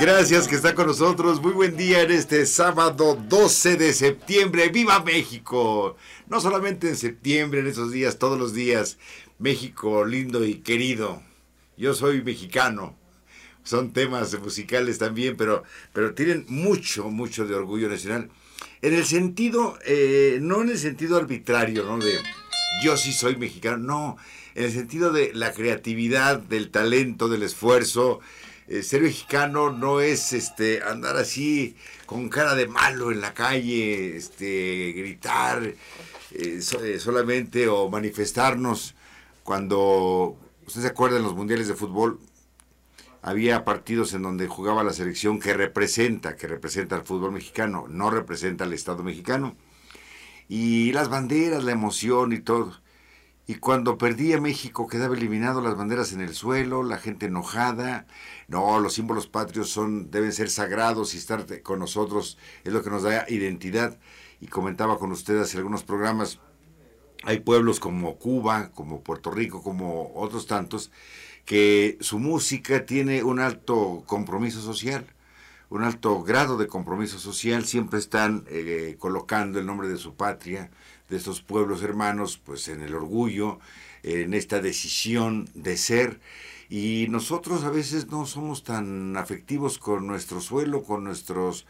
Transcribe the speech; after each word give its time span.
Gracias 0.00 0.48
que 0.48 0.56
está 0.56 0.74
con 0.74 0.86
nosotros. 0.86 1.40
Muy 1.40 1.52
buen 1.52 1.76
día 1.76 2.02
en 2.02 2.10
este 2.10 2.44
sábado 2.46 3.16
12 3.28 3.76
de 3.76 3.92
septiembre. 3.92 4.68
¡Viva 4.68 5.02
México! 5.04 5.96
No 6.26 6.40
solamente 6.40 6.88
en 6.88 6.96
septiembre, 6.96 7.60
en 7.60 7.68
esos 7.68 7.92
días, 7.92 8.18
todos 8.18 8.38
los 8.38 8.52
días. 8.52 8.98
México 9.38 10.04
lindo 10.04 10.44
y 10.44 10.56
querido. 10.56 11.22
Yo 11.76 11.94
soy 11.94 12.22
mexicano. 12.22 12.99
Son 13.70 13.92
temas 13.92 14.36
musicales 14.40 14.98
también, 14.98 15.36
pero, 15.36 15.62
pero 15.92 16.12
tienen 16.12 16.44
mucho, 16.48 17.08
mucho 17.08 17.46
de 17.46 17.54
orgullo 17.54 17.88
nacional. 17.88 18.28
En 18.82 18.94
el 18.94 19.04
sentido, 19.04 19.78
eh, 19.86 20.40
no 20.42 20.62
en 20.62 20.70
el 20.70 20.78
sentido 20.78 21.16
arbitrario, 21.16 21.84
¿no? 21.84 21.96
De 21.98 22.18
yo 22.82 22.96
sí 22.96 23.12
soy 23.12 23.36
mexicano, 23.36 23.76
no. 23.76 24.16
En 24.56 24.64
el 24.64 24.72
sentido 24.72 25.12
de 25.12 25.32
la 25.34 25.52
creatividad, 25.52 26.40
del 26.40 26.72
talento, 26.72 27.28
del 27.28 27.44
esfuerzo, 27.44 28.18
eh, 28.66 28.82
ser 28.82 29.02
mexicano 29.02 29.70
no 29.70 30.00
es 30.00 30.32
este 30.32 30.82
andar 30.82 31.16
así 31.16 31.76
con 32.06 32.28
cara 32.28 32.56
de 32.56 32.66
malo 32.66 33.12
en 33.12 33.20
la 33.20 33.34
calle, 33.34 34.16
este 34.16 34.94
gritar 34.96 35.62
eh, 35.62 35.76
eh, 36.32 36.98
solamente 36.98 37.68
o 37.68 37.88
manifestarnos 37.88 38.96
cuando 39.44 40.36
usted 40.66 40.80
se 40.80 40.88
acuerda 40.88 41.18
en 41.18 41.22
los 41.22 41.36
mundiales 41.36 41.68
de 41.68 41.74
fútbol 41.74 42.18
había 43.22 43.64
partidos 43.64 44.14
en 44.14 44.22
donde 44.22 44.48
jugaba 44.48 44.82
la 44.82 44.92
selección 44.92 45.40
que 45.40 45.54
representa, 45.54 46.36
que 46.36 46.46
representa 46.46 46.96
al 46.96 47.04
fútbol 47.04 47.32
mexicano, 47.32 47.86
no 47.88 48.10
representa 48.10 48.64
al 48.64 48.72
Estado 48.72 49.02
mexicano. 49.02 49.56
Y 50.48 50.92
las 50.92 51.08
banderas, 51.08 51.64
la 51.64 51.72
emoción 51.72 52.32
y 52.32 52.40
todo. 52.40 52.72
Y 53.46 53.56
cuando 53.56 53.98
perdía 53.98 54.40
México 54.40 54.86
quedaba 54.86 55.16
eliminado 55.16 55.60
las 55.60 55.76
banderas 55.76 56.12
en 56.12 56.20
el 56.20 56.34
suelo, 56.34 56.82
la 56.82 56.98
gente 56.98 57.26
enojada. 57.26 58.06
No, 58.48 58.78
los 58.78 58.94
símbolos 58.94 59.26
patrios 59.26 59.70
son, 59.70 60.10
deben 60.10 60.32
ser 60.32 60.50
sagrados 60.50 61.14
y 61.14 61.18
estar 61.18 61.44
con 61.62 61.80
nosotros 61.80 62.38
es 62.64 62.72
lo 62.72 62.82
que 62.82 62.90
nos 62.90 63.02
da 63.02 63.26
identidad. 63.28 63.98
Y 64.40 64.46
comentaba 64.46 64.98
con 64.98 65.12
ustedes 65.12 65.42
hace 65.42 65.58
algunos 65.58 65.82
programas, 65.82 66.38
hay 67.24 67.40
pueblos 67.40 67.80
como 67.80 68.16
Cuba, 68.18 68.70
como 68.72 69.02
Puerto 69.02 69.30
Rico, 69.30 69.62
como 69.62 70.12
otros 70.14 70.46
tantos, 70.46 70.90
que 71.44 71.98
su 72.00 72.18
música 72.18 72.86
tiene 72.86 73.22
un 73.22 73.40
alto 73.40 74.02
compromiso 74.06 74.60
social, 74.60 75.06
un 75.68 75.84
alto 75.84 76.22
grado 76.22 76.56
de 76.56 76.66
compromiso 76.66 77.18
social, 77.18 77.64
siempre 77.64 77.98
están 77.98 78.44
eh, 78.48 78.96
colocando 78.98 79.58
el 79.58 79.66
nombre 79.66 79.88
de 79.88 79.96
su 79.96 80.14
patria, 80.14 80.70
de 81.08 81.16
estos 81.16 81.42
pueblos 81.42 81.82
hermanos, 81.82 82.40
pues 82.44 82.68
en 82.68 82.82
el 82.82 82.94
orgullo, 82.94 83.58
en 84.02 84.34
esta 84.34 84.60
decisión 84.60 85.48
de 85.54 85.76
ser. 85.76 86.20
Y 86.68 87.06
nosotros 87.08 87.64
a 87.64 87.70
veces 87.70 88.06
no 88.08 88.26
somos 88.26 88.62
tan 88.62 89.16
afectivos 89.16 89.78
con 89.78 90.06
nuestro 90.06 90.40
suelo, 90.40 90.84
con 90.84 91.02
nuestros 91.02 91.66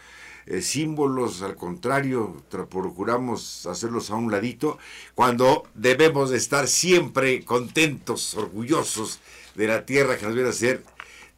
eh, 0.46 0.62
símbolos, 0.62 1.42
al 1.42 1.56
contrario, 1.56 2.42
procuramos 2.50 3.66
hacerlos 3.66 4.10
a 4.10 4.16
un 4.16 4.30
ladito, 4.30 4.78
cuando 5.14 5.64
debemos 5.74 6.30
de 6.30 6.36
estar 6.36 6.68
siempre 6.68 7.44
contentos, 7.44 8.34
orgullosos 8.34 9.20
de 9.54 9.66
la 9.66 9.84
tierra 9.84 10.16
que 10.16 10.26
nos 10.26 10.34
viene 10.34 10.50
a 10.50 10.52
ser 10.52 10.82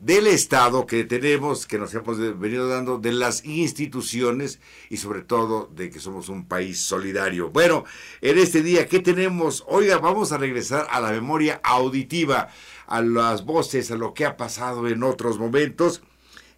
del 0.02 0.27
Estado 0.27 0.84
que 0.84 1.05
tenemos, 1.05 1.64
que 1.64 1.78
nos 1.78 1.94
hemos 1.94 2.19
venido 2.41 2.69
dando, 2.69 2.98
de 2.98 3.12
las 3.12 3.44
instituciones 3.44 4.58
y 4.91 4.96
sobre 4.96 5.22
todo 5.22 5.70
de 5.77 5.91
que 5.91 6.00
somos 6.00 6.28
un 6.28 6.44
país 6.44 6.80
solidario. 6.80 7.50
Bueno, 7.50 7.84
en 8.20 8.37
este 8.37 8.64
día, 8.64 8.88
¿qué 8.88 8.98
tenemos? 8.98 9.62
Oiga, 9.69 9.98
vamos 9.98 10.32
a 10.32 10.38
regresar 10.38 10.88
a 10.91 11.00
la 11.00 11.12
memoria 11.12 11.60
auditiva, 11.62 12.48
a 12.88 13.00
las 13.00 13.44
voces, 13.44 13.92
a 13.92 13.97
lo 13.97 14.12
que 14.12 14.26
ha 14.26 14.37
pasado 14.37 14.88
en 14.88 15.04
otros 15.04 15.38
momentos 15.38 16.03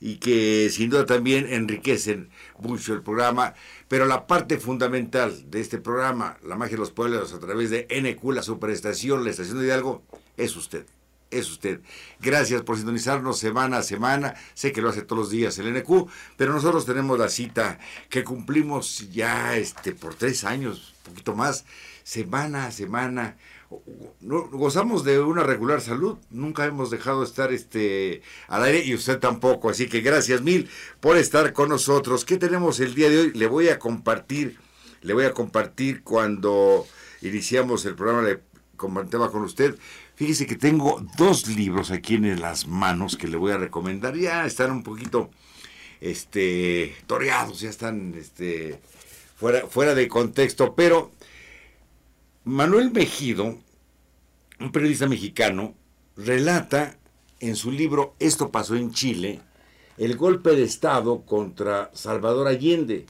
y 0.00 0.16
que 0.16 0.70
sin 0.70 0.88
duda 0.88 1.04
también 1.04 1.46
enriquecen 1.46 2.30
mucho 2.58 2.94
el 2.94 3.02
programa. 3.02 3.52
Pero 3.88 4.06
la 4.06 4.26
parte 4.26 4.56
fundamental 4.56 5.50
de 5.50 5.60
este 5.60 5.76
programa, 5.76 6.38
La 6.42 6.56
Magia 6.56 6.76
de 6.76 6.80
los 6.80 6.92
Pueblos, 6.92 7.34
a 7.34 7.40
través 7.40 7.68
de 7.68 7.86
NQ, 7.90 8.24
la 8.32 8.42
Superestación, 8.42 9.22
la 9.22 9.30
Estación 9.30 9.58
de 9.58 9.66
Hidalgo, 9.66 10.02
es 10.38 10.56
usted 10.56 10.86
es 11.38 11.50
usted. 11.50 11.80
Gracias 12.20 12.62
por 12.62 12.76
sintonizarnos 12.76 13.38
semana 13.38 13.78
a 13.78 13.82
semana. 13.82 14.34
Sé 14.54 14.72
que 14.72 14.80
lo 14.80 14.90
hace 14.90 15.02
todos 15.02 15.20
los 15.20 15.30
días 15.30 15.58
el 15.58 15.72
NQ, 15.74 16.08
pero 16.36 16.52
nosotros 16.52 16.86
tenemos 16.86 17.18
la 17.18 17.28
cita 17.28 17.78
que 18.08 18.24
cumplimos 18.24 19.10
ya 19.10 19.56
este 19.56 19.92
por 19.92 20.14
tres 20.14 20.44
años, 20.44 20.94
un 20.98 21.12
poquito 21.12 21.34
más, 21.34 21.64
semana 22.02 22.66
a 22.66 22.70
semana. 22.70 23.36
gozamos 24.20 25.04
de 25.04 25.20
una 25.20 25.42
regular 25.42 25.80
salud, 25.80 26.18
nunca 26.30 26.64
hemos 26.64 26.90
dejado 26.90 27.20
de 27.20 27.26
estar 27.26 27.52
este, 27.52 28.22
al 28.48 28.62
aire 28.62 28.84
y 28.84 28.94
usted 28.94 29.18
tampoco, 29.18 29.70
así 29.70 29.88
que 29.88 30.00
gracias 30.00 30.42
mil 30.42 30.68
por 31.00 31.16
estar 31.16 31.52
con 31.52 31.68
nosotros. 31.68 32.24
¿Qué 32.24 32.36
tenemos 32.36 32.80
el 32.80 32.94
día 32.94 33.10
de 33.10 33.18
hoy? 33.18 33.32
Le 33.32 33.46
voy 33.46 33.68
a 33.68 33.78
compartir, 33.78 34.58
le 35.02 35.14
voy 35.14 35.24
a 35.24 35.32
compartir 35.32 36.02
cuando 36.02 36.86
iniciamos 37.22 37.84
el 37.86 37.94
programa, 37.94 38.22
le 38.22 38.40
comentaba 38.76 39.30
con 39.30 39.42
usted, 39.42 39.76
Fíjese 40.16 40.46
que 40.46 40.56
tengo 40.56 41.04
dos 41.18 41.48
libros 41.48 41.90
aquí 41.90 42.14
en 42.14 42.40
las 42.40 42.68
manos 42.68 43.16
que 43.16 43.26
le 43.26 43.36
voy 43.36 43.52
a 43.52 43.58
recomendar. 43.58 44.16
Ya 44.16 44.46
están 44.46 44.70
un 44.70 44.82
poquito 44.82 45.30
este, 46.00 46.94
toreados, 47.06 47.60
ya 47.60 47.70
están 47.70 48.14
este, 48.14 48.78
fuera, 49.36 49.66
fuera 49.66 49.94
de 49.94 50.06
contexto, 50.06 50.74
pero 50.74 51.10
Manuel 52.44 52.92
Mejido, 52.92 53.58
un 54.60 54.70
periodista 54.70 55.08
mexicano, 55.08 55.74
relata 56.16 56.96
en 57.40 57.56
su 57.56 57.72
libro 57.72 58.14
Esto 58.20 58.50
pasó 58.50 58.76
en 58.76 58.92
Chile, 58.92 59.40
el 59.98 60.16
golpe 60.16 60.50
de 60.50 60.62
Estado 60.62 61.22
contra 61.22 61.90
Salvador 61.94 62.46
Allende, 62.46 63.06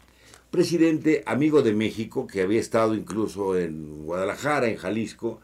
presidente 0.51 1.23
amigo 1.27 1.63
de 1.63 1.75
México, 1.75 2.27
que 2.27 2.43
había 2.43 2.61
estado 2.61 2.95
incluso 2.95 3.59
en 3.59 4.05
Guadalajara, 4.05 4.69
en 4.69 4.77
Jalisco, 4.77 5.41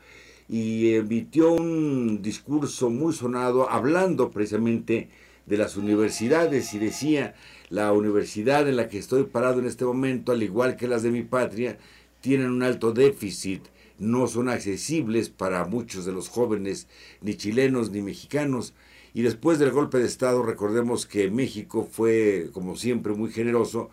y 0.51 0.95
emitió 0.95 1.53
un 1.53 2.23
discurso 2.23 2.91
muy 2.91 3.15
sonado 3.15 3.71
hablando 3.71 4.33
precisamente 4.33 5.09
de 5.47 5.57
las 5.57 5.77
universidades 5.77 6.75
y 6.75 6.81
decía, 6.81 7.37
la 7.69 7.93
universidad 7.93 8.69
en 8.69 8.75
la 8.75 8.89
que 8.89 8.99
estoy 8.99 9.23
parado 9.23 9.61
en 9.61 9.67
este 9.67 9.85
momento, 9.85 10.33
al 10.33 10.43
igual 10.43 10.75
que 10.75 10.89
las 10.89 11.05
de 11.05 11.13
mi 11.13 11.23
patria, 11.23 11.79
tienen 12.21 12.51
un 12.51 12.65
alto 12.65 12.93
déficit, 12.93 13.63
no 14.01 14.27
son 14.27 14.49
accesibles 14.49 15.29
para 15.29 15.65
muchos 15.67 16.05
de 16.05 16.11
los 16.11 16.29
jóvenes, 16.29 16.89
ni 17.21 17.37
chilenos 17.37 17.93
ni 17.93 18.03
mexicanos. 18.03 18.75
Y 19.15 19.23
después 19.23 19.61
del 19.61 19.71
golpe 19.71 19.99
de 19.99 20.07
Estado, 20.07 20.43
recordemos 20.43 21.07
que 21.07 21.31
México 21.31 21.89
fue, 21.89 22.51
como 22.53 22.75
siempre, 22.75 23.13
muy 23.13 23.31
generoso 23.31 23.89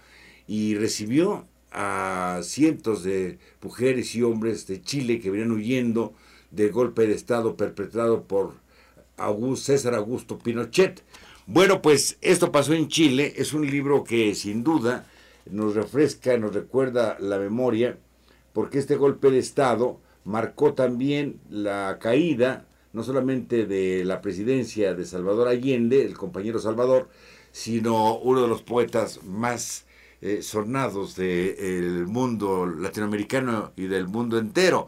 y 0.48 0.74
recibió 0.74 1.46
a 1.72 2.40
cientos 2.42 3.04
de 3.04 3.38
mujeres 3.62 4.16
y 4.16 4.24
hombres 4.24 4.66
de 4.66 4.82
Chile 4.82 5.20
que 5.20 5.30
venían 5.30 5.52
huyendo 5.52 6.16
del 6.52 6.72
golpe 6.72 7.08
de 7.08 7.14
Estado 7.14 7.56
perpetrado 7.56 8.24
por 8.24 8.54
César 9.56 9.96
Augusto 9.96 10.38
Pinochet. 10.38 11.04
Bueno, 11.46 11.82
pues 11.82 12.18
esto 12.22 12.52
pasó 12.52 12.74
en 12.74 12.88
Chile, 12.88 13.34
es 13.38 13.54
un 13.54 13.66
libro 13.66 14.04
que 14.04 14.36
sin 14.36 14.64
duda 14.64 15.06
nos 15.50 15.76
refresca, 15.76 16.38
nos 16.38 16.54
recuerda 16.54 17.18
la 17.20 17.40
memoria, 17.40 17.98
porque 18.54 18.80
este 18.80 18.96
golpe 18.96 19.32
de 19.32 19.40
Estado 19.40 20.00
marcó 20.26 20.74
también 20.74 21.40
la 21.50 22.00
caída 22.02 22.68
no 22.94 23.04
solamente 23.04 23.66
de 23.66 24.04
la 24.06 24.22
presidencia 24.22 24.96
de 24.96 25.06
Salvador 25.06 25.48
Allende, 25.48 26.04
el 26.04 26.18
compañero 26.18 26.60
Salvador, 26.60 27.10
sino 27.52 28.18
uno 28.18 28.42
de 28.42 28.48
los 28.48 28.64
poetas 28.64 29.24
más 29.24 29.86
eh, 30.20 30.42
sonados 30.42 31.16
del 31.16 32.08
mundo 32.08 32.66
latinoamericano 32.66 33.72
y 33.76 33.86
del 33.86 34.08
mundo 34.08 34.40
entero. 34.40 34.88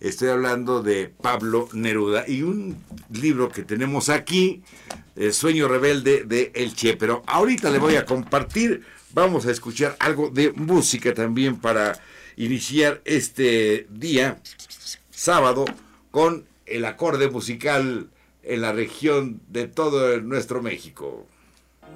Estoy 0.00 0.30
hablando 0.30 0.82
de 0.82 1.08
Pablo 1.08 1.68
Neruda 1.74 2.24
y 2.26 2.40
un 2.40 2.82
libro 3.12 3.50
que 3.50 3.62
tenemos 3.64 4.08
aquí, 4.08 4.62
El 5.14 5.34
Sueño 5.34 5.68
Rebelde 5.68 6.24
de 6.24 6.52
El 6.54 6.74
Che. 6.74 6.96
Pero 6.96 7.22
ahorita 7.26 7.68
le 7.68 7.78
voy 7.78 7.96
a 7.96 8.06
compartir, 8.06 8.82
vamos 9.12 9.44
a 9.44 9.50
escuchar 9.50 9.96
algo 10.00 10.30
de 10.30 10.52
música 10.52 11.12
también 11.12 11.60
para 11.60 12.00
iniciar 12.36 13.02
este 13.04 13.86
día, 13.90 14.40
sábado, 15.10 15.66
con 16.10 16.46
el 16.64 16.86
acorde 16.86 17.28
musical 17.28 18.08
en 18.42 18.62
la 18.62 18.72
región 18.72 19.42
de 19.48 19.66
todo 19.66 20.18
nuestro 20.22 20.62
México. 20.62 21.26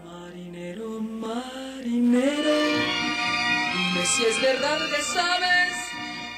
Marinero, 0.04 1.00
marinero, 1.00 2.50
si 4.04 4.24
es 4.26 4.42
verdad 4.42 4.78
sabes 5.14 5.63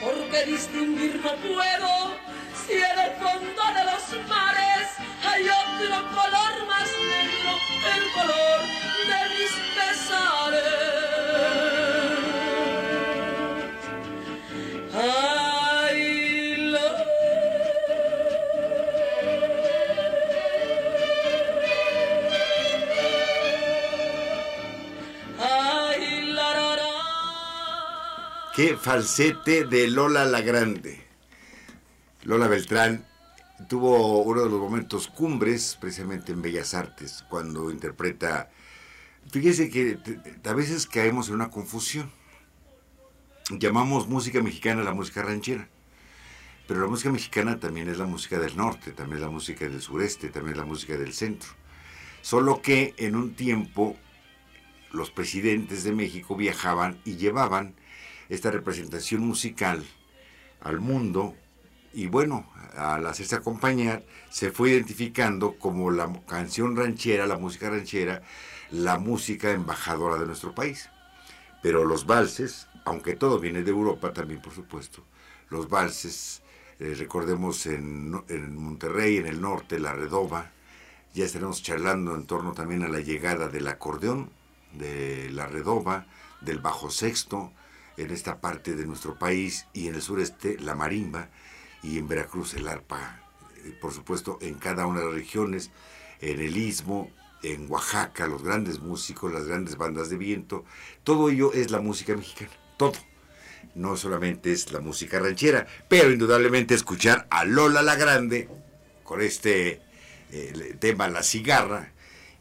porque 0.01 0.45
distinguir 0.45 1.21
no 1.23 1.35
puedo 1.37 2.17
si 2.67 2.75
en 2.75 2.99
el 2.99 3.13
fondo 3.17 3.63
de 3.75 3.85
los 3.85 4.29
mares 4.29 4.89
hay 5.25 5.49
otro 5.49 5.97
color 6.11 6.67
más 6.67 6.89
negro, 7.09 7.53
el 7.97 8.13
color 8.13 8.61
de 9.09 9.19
mis 9.35 9.53
pesares. 9.75 10.86
Qué 28.57 28.75
falsete 28.75 29.67
de 29.67 29.87
Lola 29.87 30.25
la 30.25 30.41
Grande. 30.41 30.99
Lola 32.23 32.49
Beltrán 32.49 33.07
tuvo 33.69 34.23
uno 34.23 34.45
de 34.45 34.49
los 34.49 34.59
momentos 34.59 35.09
cumbres 35.09 35.77
precisamente 35.79 36.33
en 36.33 36.41
Bellas 36.41 36.73
Artes, 36.73 37.23
cuando 37.29 37.71
interpreta... 37.71 38.49
Fíjese 39.31 39.69
que 39.69 39.99
a 40.43 40.53
veces 40.55 40.87
caemos 40.87 41.29
en 41.29 41.35
una 41.35 41.51
confusión. 41.51 42.11
Llamamos 43.51 44.09
música 44.09 44.41
mexicana 44.41 44.83
la 44.83 44.95
música 44.95 45.21
ranchera. 45.21 45.69
Pero 46.67 46.81
la 46.81 46.87
música 46.87 47.11
mexicana 47.11 47.61
también 47.61 47.91
es 47.91 47.99
la 47.99 48.07
música 48.07 48.39
del 48.39 48.57
norte, 48.57 48.93
también 48.93 49.19
es 49.19 49.23
la 49.23 49.31
música 49.31 49.69
del 49.69 49.83
sureste, 49.83 50.31
también 50.31 50.55
es 50.55 50.59
la 50.61 50.65
música 50.65 50.97
del 50.97 51.13
centro. 51.13 51.51
Solo 52.23 52.63
que 52.63 52.95
en 52.97 53.17
un 53.17 53.35
tiempo 53.35 53.99
los 54.93 55.11
presidentes 55.11 55.85
de 55.85 55.93
México 55.93 56.37
viajaban 56.37 56.99
y 57.05 57.17
llevaban 57.17 57.75
esta 58.29 58.51
representación 58.51 59.23
musical 59.23 59.85
al 60.61 60.81
mundo 60.81 61.35
y 61.93 62.09
bueno, 62.09 62.51
al 62.77 63.07
hacerse 63.07 63.37
acompañar 63.37 64.05
se 64.29 64.51
fue 64.51 64.71
identificando 64.71 65.59
como 65.59 65.91
la 65.91 66.13
canción 66.27 66.77
ranchera, 66.77 67.27
la 67.27 67.39
música 67.39 67.71
ranchera, 67.71 68.23
la 68.71 68.99
música 68.99 69.51
embajadora 69.53 70.19
de 70.19 70.27
nuestro 70.27 70.55
país. 70.55 70.91
Pero 71.63 71.85
los 71.85 72.07
valses, 72.07 72.69
aunque 72.85 73.17
todo 73.17 73.41
viene 73.41 73.63
de 73.63 73.71
Europa 73.71 74.13
también 74.13 74.43
por 74.43 74.53
supuesto, 74.53 75.05
los 75.49 75.69
valses 75.69 76.43
eh, 76.79 76.95
recordemos 76.95 77.65
en, 77.67 78.11
Monterrey, 78.55 79.17
en 79.17 79.27
el 79.27 79.41
norte, 79.41 79.79
la 79.79 79.95
Redova. 79.95 80.53
Ya 81.15 81.25
estaremos 81.25 81.63
charlando 81.63 82.15
en 82.15 82.27
torno 82.27 82.53
también 82.53 82.83
a 82.83 82.89
la 82.89 83.01
llegada 83.01 83.49
del 83.49 83.69
acordeón, 83.69 84.31
de 84.75 85.31
la 85.31 85.47
Redova, 85.47 86.07
del 86.43 86.59
bajo 86.59 86.91
sexto, 86.91 87.53
en 87.97 88.11
esta 88.11 88.41
parte 88.41 88.75
de 88.75 88.87
nuestro 88.87 89.19
país 89.19 89.67
y 89.73 89.89
en 89.89 89.95
el 89.95 90.03
sureste 90.03 90.59
la 90.61 90.75
marimba 90.75 91.29
y 91.83 91.99
en 91.99 92.09
Veracruz 92.09 92.55
el 92.55 92.69
arpa, 92.69 93.21
eh, 93.65 93.77
por 93.81 93.93
supuesto 93.93 94.39
en 94.41 94.55
cada 94.55 94.87
una 94.87 95.01
de 95.01 95.07
las 95.07 95.15
regiones, 95.15 95.71
en 96.21 96.41
el 96.41 96.57
istmo, 96.57 97.11
en 97.43 97.71
Oaxaca, 97.71 98.27
los 98.27 98.43
grandes 98.43 98.81
músicos, 98.81 99.33
las 99.33 99.47
grandes 99.47 99.77
bandas 99.77 100.11
de 100.11 100.17
viento, 100.17 100.65
todo 101.05 101.31
ello 101.31 101.53
es 101.53 101.71
la 101.71 101.81
música 101.81 102.17
mexicana, 102.17 102.51
todo. 102.77 102.95
No 103.75 103.97
solamente 103.97 104.53
es 104.53 104.73
la 104.73 104.81
música 104.81 105.19
ranchera, 105.19 105.67
pero 105.89 106.11
indudablemente 106.11 106.75
escuchar 106.75 107.27
a 107.31 107.45
Lola 107.45 107.83
la 107.83 107.95
Grande 107.95 108.49
con 109.05 109.21
este 109.21 109.83
eh, 110.33 110.77
tema 110.81 111.09
La 111.09 111.23
cigarra, 111.23 111.93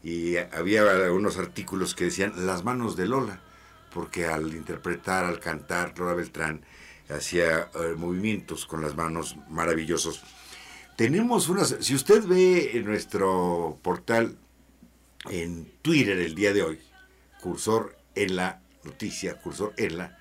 y 0.02 0.36
había 0.36 0.82
algunos 0.82 1.36
artículos 1.36 1.94
que 1.94 2.04
decían 2.04 2.46
las 2.46 2.64
manos 2.64 2.96
de 2.96 3.06
Lola, 3.06 3.42
porque 3.92 4.26
al 4.26 4.54
interpretar, 4.54 5.24
al 5.24 5.40
cantar, 5.40 5.98
Lola 5.98 6.14
Beltrán 6.14 6.62
hacía 7.08 7.70
eh, 7.74 7.94
movimientos 7.96 8.66
con 8.66 8.82
las 8.82 8.96
manos 8.96 9.36
maravillosos. 9.48 10.22
Tenemos 10.96 11.48
unas, 11.48 11.76
si 11.80 11.94
usted 11.94 12.24
ve 12.24 12.72
en 12.74 12.84
nuestro 12.84 13.78
portal 13.82 14.36
en 15.30 15.70
Twitter 15.82 16.18
el 16.18 16.34
día 16.34 16.52
de 16.52 16.62
hoy, 16.62 16.78
cursor 17.40 17.96
en 18.14 18.36
la 18.36 18.60
noticia, 18.82 19.38
cursor 19.40 19.74
en 19.76 19.98
la, 19.98 20.18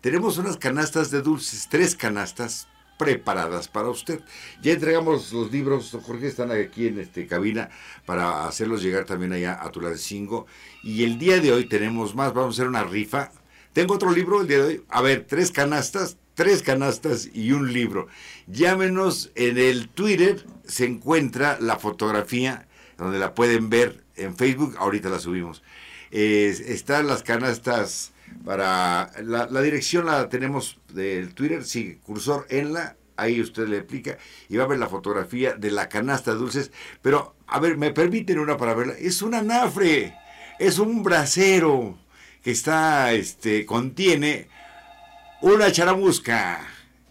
tenemos 0.00 0.38
unas 0.38 0.56
canastas 0.56 1.10
de 1.10 1.22
dulces, 1.22 1.68
tres 1.68 1.96
canastas 1.96 2.68
preparadas 2.96 3.68
para 3.68 3.88
usted. 3.88 4.20
Ya 4.62 4.72
entregamos 4.72 5.32
los 5.32 5.52
libros, 5.52 5.96
Jorge, 6.04 6.26
están 6.26 6.50
aquí 6.50 6.88
en 6.88 6.98
este 6.98 7.26
cabina 7.26 7.70
para 8.04 8.46
hacerlos 8.46 8.82
llegar 8.82 9.04
también 9.04 9.32
allá 9.32 9.58
a 9.60 9.70
Tulancingo. 9.70 10.46
Y 10.82 11.04
el 11.04 11.18
día 11.18 11.40
de 11.40 11.52
hoy 11.52 11.66
tenemos 11.66 12.14
más, 12.14 12.32
vamos 12.34 12.54
a 12.54 12.62
hacer 12.62 12.68
una 12.68 12.84
rifa. 12.84 13.32
Tengo 13.72 13.94
otro 13.94 14.10
libro 14.10 14.40
el 14.40 14.48
día 14.48 14.58
de 14.58 14.64
hoy. 14.64 14.84
A 14.88 15.02
ver, 15.02 15.26
tres 15.28 15.50
canastas, 15.50 16.16
tres 16.34 16.62
canastas 16.62 17.28
y 17.32 17.52
un 17.52 17.72
libro. 17.72 18.08
Llámenos 18.46 19.30
en 19.34 19.58
el 19.58 19.88
Twitter, 19.88 20.44
se 20.64 20.86
encuentra 20.86 21.58
la 21.60 21.78
fotografía 21.78 22.66
donde 22.96 23.18
la 23.18 23.34
pueden 23.34 23.68
ver 23.68 24.04
en 24.16 24.36
Facebook, 24.36 24.76
ahorita 24.78 25.08
la 25.08 25.18
subimos. 25.18 25.62
están 26.10 27.06
las 27.06 27.22
canastas 27.22 28.12
para 28.44 29.10
la, 29.22 29.62
dirección 29.62 30.06
la 30.06 30.28
tenemos 30.28 30.78
del 30.92 31.34
Twitter, 31.34 31.64
sí, 31.64 31.98
cursor 32.04 32.46
en 32.48 32.72
la, 32.72 32.96
ahí 33.16 33.40
usted 33.40 33.66
le 33.66 33.78
explica 33.78 34.18
y 34.48 34.56
va 34.56 34.64
a 34.64 34.68
ver 34.68 34.78
la 34.78 34.88
fotografía 34.88 35.54
de 35.54 35.70
la 35.70 35.88
canasta 35.88 36.32
de 36.32 36.38
dulces, 36.38 36.70
pero 37.02 37.34
a 37.46 37.60
ver, 37.60 37.76
me 37.76 37.92
permiten 37.92 38.38
una 38.38 38.56
para 38.56 38.74
verla, 38.74 38.94
es 38.98 39.22
un 39.22 39.34
anafre, 39.34 40.14
es 40.58 40.78
un 40.78 41.02
brasero 41.02 41.98
que 42.42 42.52
está, 42.52 43.12
este, 43.12 43.66
contiene 43.66 44.48
una 45.40 45.72
charamusca, 45.72 46.60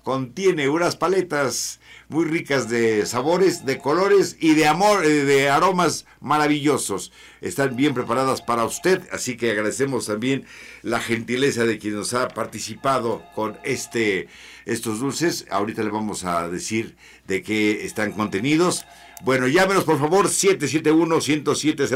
contiene 0.04 0.70
unas 0.70 0.96
paletas 0.96 1.80
muy 2.10 2.25
ricas 2.25 2.69
de 2.69 3.06
sabores, 3.06 3.66
de 3.66 3.78
colores 3.78 4.38
y 4.40 4.54
de 4.54 4.68
amor, 4.68 5.06
eh, 5.06 5.25
de 5.25 5.50
aromas 5.50 6.06
maravillosos. 6.19 7.12
Están 7.42 7.75
bien 7.75 7.94
preparadas 7.94 8.42
para 8.42 8.66
usted, 8.66 9.02
así 9.12 9.38
que 9.38 9.52
agradecemos 9.52 10.06
también 10.06 10.46
la 10.81 11.00
gentileza 11.00 11.66
de 11.66 11.78
quien 11.78 11.96
nos 11.96 12.13
ha 12.13 12.28
participado 12.28 13.24
con 13.34 13.57
este 13.63 14.28
estos 14.66 15.00
dulces. 15.00 15.46
Ahorita 15.50 15.84
le 15.84 15.90
vamos 15.90 16.24
a 16.24 16.50
decir 16.50 16.96
de 17.28 17.42
qué 17.42 17.86
están 17.86 18.12
contenidos. 18.12 18.86
Bueno, 19.24 19.48
llámenos 19.48 19.86
por 19.86 20.00
favor 20.00 20.30
771 20.30 21.22
107 21.22 21.88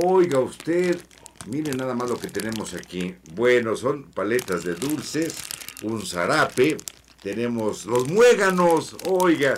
Oiga 0.03 0.39
usted, 0.39 0.99
miren 1.47 1.77
nada 1.77 1.95
más 1.95 2.09
lo 2.09 2.19
que 2.19 2.27
tenemos 2.27 2.73
aquí. 2.73 3.15
Bueno, 3.33 3.75
son 3.75 4.03
paletas 4.11 4.63
de 4.63 4.75
dulces, 4.75 5.35
un 5.83 6.05
zarape, 6.05 6.77
tenemos 7.21 7.85
los 7.85 8.07
muéganos, 8.07 8.95
oiga, 9.07 9.55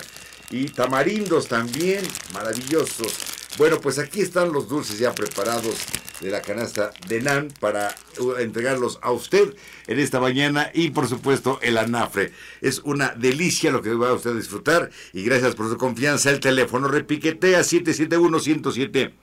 y 0.49 0.69
tamarindos 0.69 1.47
también, 1.47 2.01
maravillosos. 2.33 3.30
Bueno, 3.57 3.81
pues 3.81 3.99
aquí 3.99 4.21
están 4.21 4.53
los 4.53 4.69
dulces 4.69 4.97
ya 4.97 5.13
preparados 5.13 5.75
de 6.21 6.31
la 6.31 6.41
canasta 6.41 6.91
de 7.07 7.21
NAN 7.21 7.49
para 7.59 7.93
uh, 8.19 8.35
entregarlos 8.35 8.97
a 9.01 9.11
usted 9.11 9.53
en 9.87 9.99
esta 9.99 10.21
mañana 10.21 10.71
y 10.73 10.91
por 10.91 11.07
supuesto 11.07 11.59
el 11.61 11.77
anafre. 11.77 12.31
Es 12.61 12.79
una 12.79 13.09
delicia 13.09 13.71
lo 13.71 13.81
que 13.81 13.93
va 13.93 14.09
a 14.09 14.13
usted 14.13 14.35
disfrutar 14.35 14.89
y 15.11 15.23
gracias 15.23 15.55
por 15.55 15.69
su 15.69 15.77
confianza. 15.77 16.29
El 16.31 16.39
teléfono 16.39 16.87
repiquetea 16.87 17.63
771 17.63 18.39
107 18.39 19.13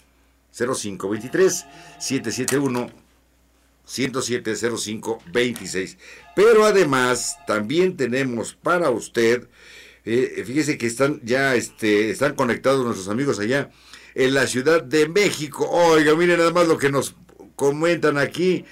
0523 0.52 1.66
771 1.98 2.90
107 3.86 4.56
0526. 4.56 5.96
Pero 6.36 6.66
además 6.66 7.38
también 7.46 7.96
tenemos 7.96 8.54
para 8.54 8.90
usted 8.90 9.48
eh, 10.04 10.42
fíjese 10.46 10.78
que 10.78 10.86
están 10.86 11.20
ya 11.22 11.54
este, 11.54 12.10
están 12.10 12.34
conectados 12.34 12.84
nuestros 12.84 13.08
amigos 13.08 13.38
allá 13.40 13.70
en 14.18 14.34
la 14.34 14.48
Ciudad 14.48 14.82
de 14.82 15.08
México. 15.08 15.66
Oiga, 15.70 16.14
miren 16.16 16.38
nada 16.38 16.50
más 16.50 16.66
lo 16.66 16.76
que 16.76 16.90
nos 16.90 17.14
comentan 17.54 18.18
aquí. 18.18 18.64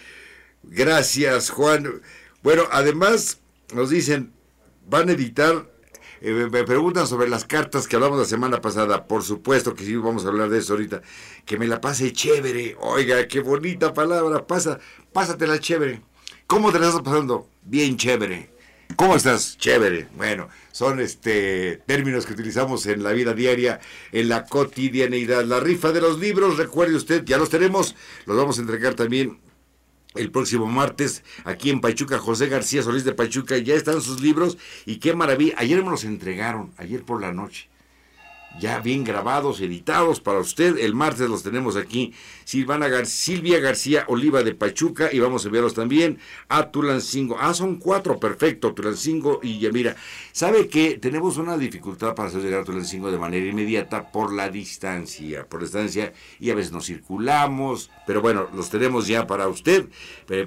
Gracias, 0.64 1.50
Juan. 1.50 2.02
Bueno, 2.42 2.64
además 2.72 3.38
nos 3.72 3.90
dicen, 3.90 4.32
van 4.88 5.08
a 5.08 5.12
editar, 5.12 5.70
eh, 6.20 6.48
me 6.50 6.64
preguntan 6.64 7.06
sobre 7.06 7.28
las 7.28 7.44
cartas 7.44 7.86
que 7.86 7.94
hablamos 7.94 8.18
la 8.18 8.24
semana 8.24 8.60
pasada. 8.60 9.06
Por 9.06 9.22
supuesto 9.22 9.74
que 9.74 9.84
sí, 9.84 9.94
vamos 9.94 10.24
a 10.24 10.28
hablar 10.28 10.48
de 10.48 10.58
eso 10.58 10.72
ahorita. 10.72 11.02
Que 11.44 11.56
me 11.56 11.68
la 11.68 11.80
pase 11.80 12.12
chévere. 12.12 12.76
Oiga, 12.80 13.28
qué 13.28 13.38
bonita 13.38 13.94
palabra. 13.94 14.48
Pasa, 14.48 14.80
pásatela 15.12 15.60
chévere. 15.60 16.02
¿Cómo 16.48 16.72
te 16.72 16.80
la 16.80 16.88
estás 16.88 17.02
pasando? 17.02 17.48
Bien 17.62 17.96
chévere. 17.96 18.55
¿Cómo 18.94 19.16
estás? 19.16 19.58
Chévere. 19.58 20.08
Bueno, 20.16 20.48
son 20.70 21.00
este 21.00 21.82
términos 21.86 22.24
que 22.24 22.34
utilizamos 22.34 22.86
en 22.86 23.02
la 23.02 23.12
vida 23.12 23.34
diaria, 23.34 23.80
en 24.12 24.28
la 24.28 24.44
cotidianeidad. 24.44 25.44
La 25.44 25.60
rifa 25.60 25.92
de 25.92 26.00
los 26.00 26.18
libros, 26.18 26.56
recuerde 26.56 26.94
usted, 26.94 27.24
ya 27.24 27.36
los 27.36 27.50
tenemos, 27.50 27.96
los 28.26 28.36
vamos 28.36 28.58
a 28.58 28.62
entregar 28.62 28.94
también 28.94 29.40
el 30.14 30.30
próximo 30.30 30.66
martes 30.66 31.22
aquí 31.44 31.70
en 31.70 31.80
Pachuca, 31.80 32.18
José 32.18 32.48
García 32.48 32.82
Solís 32.82 33.04
de 33.04 33.12
Pachuca, 33.12 33.58
ya 33.58 33.74
están 33.74 34.00
sus 34.00 34.20
libros 34.20 34.56
y 34.86 34.96
qué 34.96 35.14
maravilla, 35.14 35.54
ayer 35.58 35.82
me 35.82 35.90
los 35.90 36.04
entregaron, 36.04 36.72
ayer 36.78 37.02
por 37.02 37.20
la 37.20 37.32
noche. 37.32 37.68
Ya 38.58 38.80
bien 38.80 39.04
grabados, 39.04 39.60
editados 39.60 40.20
para 40.20 40.38
usted. 40.38 40.78
El 40.78 40.94
martes 40.94 41.28
los 41.28 41.42
tenemos 41.42 41.76
aquí. 41.76 42.14
Silvana 42.44 42.86
Silvia 43.04 43.58
García 43.58 44.04
Oliva 44.08 44.42
de 44.42 44.54
Pachuca 44.54 45.10
y 45.12 45.18
vamos 45.18 45.44
a 45.44 45.48
enviarlos 45.48 45.74
también 45.74 46.18
a 46.48 46.70
Tulancingo. 46.70 47.36
Ah, 47.40 47.52
son 47.54 47.76
cuatro, 47.76 48.18
perfecto, 48.20 48.72
Tulancingo 48.72 49.40
y 49.42 49.58
Yamira. 49.58 49.96
¿Sabe 50.32 50.68
que 50.68 50.98
tenemos 50.98 51.38
una 51.38 51.58
dificultad 51.58 52.14
para 52.14 52.28
hacer 52.28 52.42
llegar 52.42 52.60
a 52.60 52.64
Tulancingo 52.64 53.10
de 53.10 53.18
manera 53.18 53.46
inmediata 53.46 54.10
por 54.10 54.32
la 54.32 54.48
distancia, 54.48 55.46
por 55.46 55.60
la 55.60 55.64
distancia 55.64 56.12
y 56.38 56.50
a 56.50 56.54
veces 56.54 56.72
nos 56.72 56.86
circulamos, 56.86 57.90
pero 58.06 58.22
bueno, 58.22 58.48
los 58.54 58.70
tenemos 58.70 59.06
ya 59.06 59.26
para 59.26 59.48
usted 59.48 59.86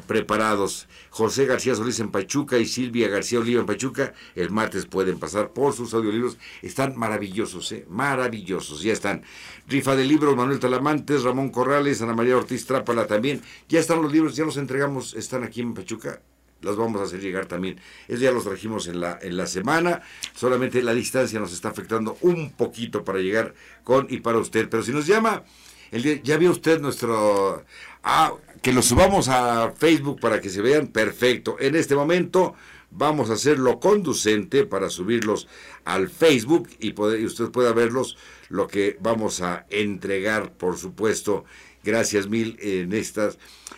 preparados. 0.07 0.87
José 1.09 1.45
García 1.45 1.75
Solís 1.75 1.99
en 1.99 2.11
Pachuca 2.11 2.57
y 2.57 2.65
Silvia 2.65 3.09
García 3.09 3.39
Oliva 3.39 3.59
en 3.59 3.65
Pachuca. 3.65 4.13
El 4.35 4.51
martes 4.51 4.85
pueden 4.85 5.19
pasar 5.19 5.51
por 5.51 5.73
sus 5.73 5.93
audiolibros. 5.93 6.37
Están 6.61 6.97
maravillosos, 6.97 7.71
¿eh? 7.73 7.85
Maravillosos, 7.89 8.81
ya 8.81 8.93
están. 8.93 9.23
Rifa 9.67 9.95
de 9.95 10.05
libros, 10.05 10.35
Manuel 10.35 10.59
Talamantes, 10.59 11.23
Ramón 11.23 11.49
Corrales, 11.49 12.01
Ana 12.01 12.13
María 12.13 12.37
Ortiz 12.37 12.65
Trápala 12.65 13.07
también. 13.07 13.41
Ya 13.67 13.79
están 13.79 14.01
los 14.01 14.11
libros, 14.11 14.35
ya 14.35 14.45
los 14.45 14.57
entregamos, 14.57 15.13
están 15.13 15.43
aquí 15.43 15.61
en 15.61 15.73
Pachuca. 15.73 16.21
Los 16.61 16.75
vamos 16.75 16.99
a 16.99 17.05
hacer 17.05 17.21
llegar 17.21 17.45
también. 17.45 17.79
Es 18.07 18.19
ya 18.19 18.31
los 18.31 18.43
trajimos 18.43 18.87
en 18.87 18.99
la, 18.99 19.17
en 19.21 19.37
la 19.37 19.47
semana. 19.47 20.01
Solamente 20.35 20.81
la 20.81 20.93
distancia 20.93 21.39
nos 21.39 21.53
está 21.53 21.69
afectando 21.69 22.17
un 22.21 22.51
poquito 22.51 23.03
para 23.03 23.19
llegar 23.19 23.53
con 23.83 24.07
y 24.09 24.19
para 24.19 24.39
usted. 24.39 24.67
Pero 24.69 24.83
si 24.83 24.91
nos 24.91 25.07
llama, 25.07 25.43
el 25.91 26.21
ya 26.21 26.37
vio 26.37 26.51
usted 26.51 26.81
nuestro... 26.81 27.63
Ah, 28.03 28.33
que 28.61 28.73
lo 28.73 28.81
subamos 28.81 29.29
a 29.29 29.71
Facebook 29.71 30.19
para 30.19 30.41
que 30.41 30.49
se 30.49 30.61
vean. 30.61 30.87
Perfecto. 30.87 31.55
En 31.59 31.75
este 31.75 31.95
momento 31.95 32.55
vamos 32.91 33.29
a 33.29 33.33
hacerlo 33.33 33.79
conducente 33.79 34.65
para 34.65 34.89
subirlos 34.89 35.47
al 35.85 36.09
Facebook 36.09 36.69
y, 36.79 36.89
y 36.89 37.25
usted 37.25 37.49
pueda 37.49 37.73
verlos, 37.73 38.17
lo 38.49 38.67
que 38.67 38.97
vamos 38.99 39.41
a 39.41 39.65
entregar, 39.69 40.51
por 40.53 40.77
supuesto. 40.77 41.45
Gracias 41.83 42.27
mil 42.27 42.57
en 42.59 42.93
estas. 42.93 43.37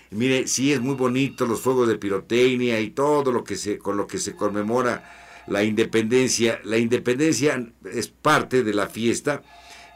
Mire, 0.09 0.47
sí 0.47 0.73
es 0.73 0.81
muy 0.81 0.95
bonito 0.95 1.45
los 1.45 1.61
fuegos 1.61 1.87
de 1.87 1.97
pirotecnia 1.97 2.79
y 2.79 2.89
todo 2.89 3.31
lo 3.31 3.43
que 3.43 3.55
se 3.55 3.77
con 3.77 3.95
lo 3.95 4.07
que 4.07 4.17
se 4.17 4.35
conmemora 4.35 5.43
la 5.47 5.63
independencia. 5.63 6.59
La 6.63 6.77
independencia 6.77 7.71
es 7.85 8.07
parte 8.07 8.63
de 8.63 8.73
la 8.73 8.87
fiesta, 8.87 9.43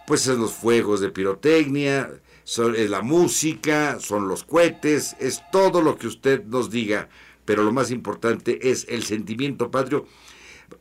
pues 0.05 0.22
son 0.22 0.39
los 0.39 0.53
fuegos 0.53 1.00
de 1.00 1.10
pirotecnia, 1.10 2.12
son, 2.43 2.75
es 2.75 2.89
la 2.89 3.01
música, 3.01 4.00
son 4.00 4.27
los 4.27 4.43
cohetes, 4.43 5.15
es 5.19 5.41
todo 5.51 5.81
lo 5.81 5.98
que 5.98 6.07
usted 6.07 6.43
nos 6.45 6.69
diga 6.69 7.10
pero 7.45 7.63
lo 7.63 7.71
más 7.71 7.91
importante 7.91 8.69
es 8.71 8.85
el 8.89 9.03
sentimiento 9.03 9.71
patrio. 9.71 10.05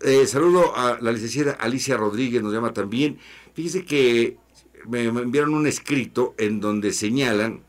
Eh, 0.00 0.26
saludo 0.26 0.76
a 0.76 0.99
la 1.00 1.12
licenciada 1.12 1.52
Alicia 1.52 1.97
Rodríguez, 1.97 2.42
nos 2.42 2.52
llama 2.52 2.73
también. 2.73 3.18
Fíjese 3.54 3.85
que 3.85 4.38
me, 4.88 5.04
enviaron 5.04 5.54
un 5.54 5.66
escrito 5.66 6.35
en 6.38 6.61
donde 6.61 6.92
señalan 6.92 7.62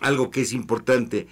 algo 0.00 0.30
que 0.30 0.42
es 0.42 0.52
importante, 0.52 1.26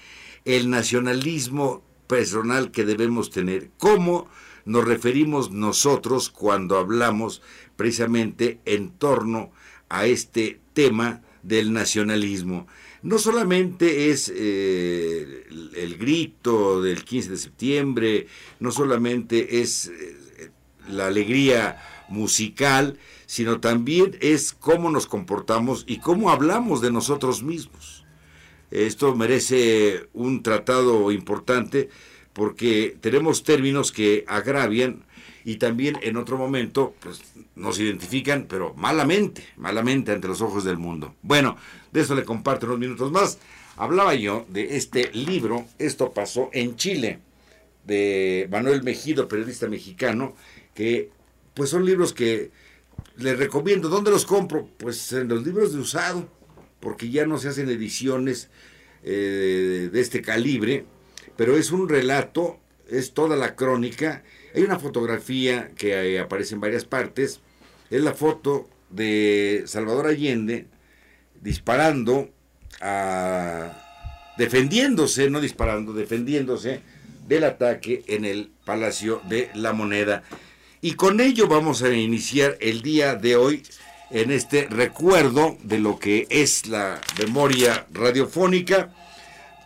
el 0.44 0.70
nacionalismo 0.70 1.82
personal 2.06 2.70
que 2.70 2.84
debemos 2.84 3.30
tener. 3.30 3.70
¿Cómo 3.78 4.28
nos 4.64 4.84
referimos 4.84 5.50
nosotros 5.50 6.30
cuando 6.30 6.78
hablamos 6.78 7.42
precisamente 7.76 8.60
en 8.64 8.90
torno 8.90 9.50
a 9.88 10.06
este 10.06 10.60
tema 10.72 11.22
del 11.42 11.72
nacionalismo? 11.72 12.66
No 13.02 13.19
solamente 13.19 14.11
es 14.11 14.33
eh, 14.35 15.45
el, 15.75 15.97
grito 15.97 16.83
del 16.83 17.04
15 17.04 17.30
de 17.30 17.37
septiembre, 17.37 18.26
no 18.59 18.71
solamente 18.71 19.61
es 19.61 19.87
eh, 19.88 20.50
la 20.88 21.07
alegría 21.07 21.83
musical, 22.09 22.99
sino 23.26 23.61
también 23.61 24.16
es 24.21 24.52
cómo 24.52 24.90
nos 24.90 25.07
comportamos 25.07 25.85
y 25.87 25.99
cómo 25.99 26.30
hablamos 26.30 26.80
de 26.80 26.90
nosotros 26.90 27.42
mismos. 27.42 28.04
Esto 28.71 29.14
merece 29.16 30.09
un 30.12 30.42
tratado 30.42 31.11
importante 31.11 31.88
porque 32.33 32.97
tenemos 33.00 33.42
términos 33.42 33.92
que 33.92 34.25
agravian 34.28 35.04
y 35.44 35.56
también 35.56 35.99
en 36.02 36.16
otro 36.16 36.37
momento 36.37 36.94
pues, 37.00 37.23
nos 37.56 37.78
identifican, 37.78 38.47
pero 38.49 38.75
malamente, 38.75 39.44
malamente 39.56 40.12
ante 40.12 40.28
los 40.28 40.40
ojos 40.40 40.64
del 40.64 40.78
mundo. 40.78 41.14
Bueno, 41.23 41.56
de 41.92 42.00
eso 42.00 42.14
le 42.14 42.25
comparto 42.25 42.66
unos 42.66 42.78
minutos 42.78 43.11
más. 43.11 43.38
Hablaba 43.76 44.14
yo 44.14 44.47
de 44.49 44.76
este 44.76 45.11
libro, 45.12 45.66
esto 45.78 46.12
pasó 46.12 46.50
en 46.52 46.76
Chile, 46.76 47.20
de 47.85 48.47
Manuel 48.50 48.82
Mejido, 48.82 49.26
periodista 49.26 49.68
mexicano, 49.68 50.35
que 50.75 51.11
pues 51.54 51.70
son 51.70 51.85
libros 51.85 52.12
que 52.12 52.50
les 53.16 53.38
recomiendo. 53.38 53.88
¿Dónde 53.88 54.11
los 54.11 54.26
compro? 54.26 54.68
Pues 54.78 55.12
en 55.12 55.28
los 55.28 55.44
libros 55.44 55.73
de 55.73 55.80
usado, 55.80 56.28
porque 56.78 57.11
ya 57.11 57.26
no 57.26 57.38
se 57.38 57.49
hacen 57.49 57.68
ediciones 57.68 58.49
eh, 59.02 59.88
de 59.92 60.00
este 60.00 60.23
calibre, 60.23 60.85
pero 61.37 61.56
es 61.56 61.70
un 61.70 61.88
relato, 61.88 62.60
es 62.90 63.12
toda 63.12 63.37
la 63.37 63.54
crónica. 63.54 64.23
Hay 64.54 64.62
una 64.62 64.78
fotografía 64.78 65.70
que 65.76 66.18
aparece 66.18 66.54
en 66.54 66.61
varias 66.61 66.85
partes, 66.85 67.40
es 67.90 68.02
la 68.02 68.14
foto 68.14 68.68
de 68.90 69.64
Salvador 69.66 70.06
Allende 70.06 70.66
disparando, 71.40 72.30
defendiéndose, 74.37 75.30
no 75.30 75.40
disparando, 75.40 75.92
defendiéndose 75.92 76.80
del 77.26 77.44
ataque 77.44 78.02
en 78.09 78.25
el 78.25 78.50
Palacio 78.64 79.20
de 79.28 79.50
la 79.54 79.73
Moneda. 79.73 80.23
Y 80.80 80.94
con 80.94 81.20
ello 81.20 81.47
vamos 81.47 81.82
a 81.82 81.92
iniciar 81.92 82.56
el 82.61 82.82
día 82.82 83.14
de 83.14 83.37
hoy 83.37 83.62
en 84.11 84.30
este 84.30 84.66
recuerdo 84.68 85.56
de 85.62 85.78
lo 85.78 85.99
que 85.99 86.26
es 86.30 86.66
la 86.66 87.00
memoria 87.18 87.87
radiofónica, 87.92 88.92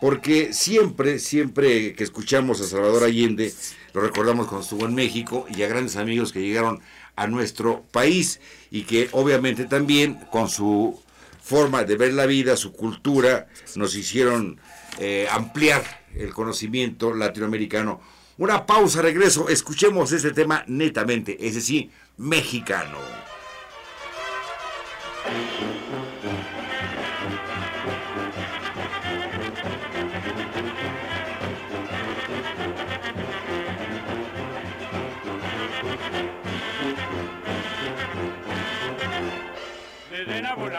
porque 0.05 0.53
siempre, 0.53 1.17
siempre 1.17 1.95
que 1.95 2.03
escuchamos 2.03 2.61
a 2.61 2.65
Salvador 2.65 3.05
Allende, 3.05 3.51
lo 3.91 4.01
recordamos 4.01 4.45
cuando 4.45 4.61
estuvo 4.61 4.85
en 4.85 4.93
México 4.93 5.47
y 5.49 5.63
a 5.63 5.67
grandes 5.67 5.95
amigos 5.95 6.31
que 6.31 6.41
llegaron 6.41 6.79
a 7.15 7.25
nuestro 7.25 7.81
país 7.91 8.39
y 8.69 8.83
que 8.83 9.09
obviamente 9.13 9.65
también 9.65 10.19
con 10.29 10.47
su 10.47 11.01
forma 11.41 11.85
de 11.85 11.97
ver 11.97 12.13
la 12.13 12.27
vida, 12.27 12.55
su 12.55 12.71
cultura, 12.71 13.47
nos 13.75 13.95
hicieron 13.95 14.59
eh, 14.99 15.27
ampliar 15.31 15.83
el 16.13 16.31
conocimiento 16.35 17.11
latinoamericano. 17.11 17.99
Una 18.37 18.67
pausa, 18.67 19.01
regreso, 19.01 19.49
escuchemos 19.49 20.11
este 20.11 20.33
tema 20.33 20.63
netamente, 20.67 21.47
ese 21.47 21.61
sí, 21.61 21.89
mexicano. 22.17 22.99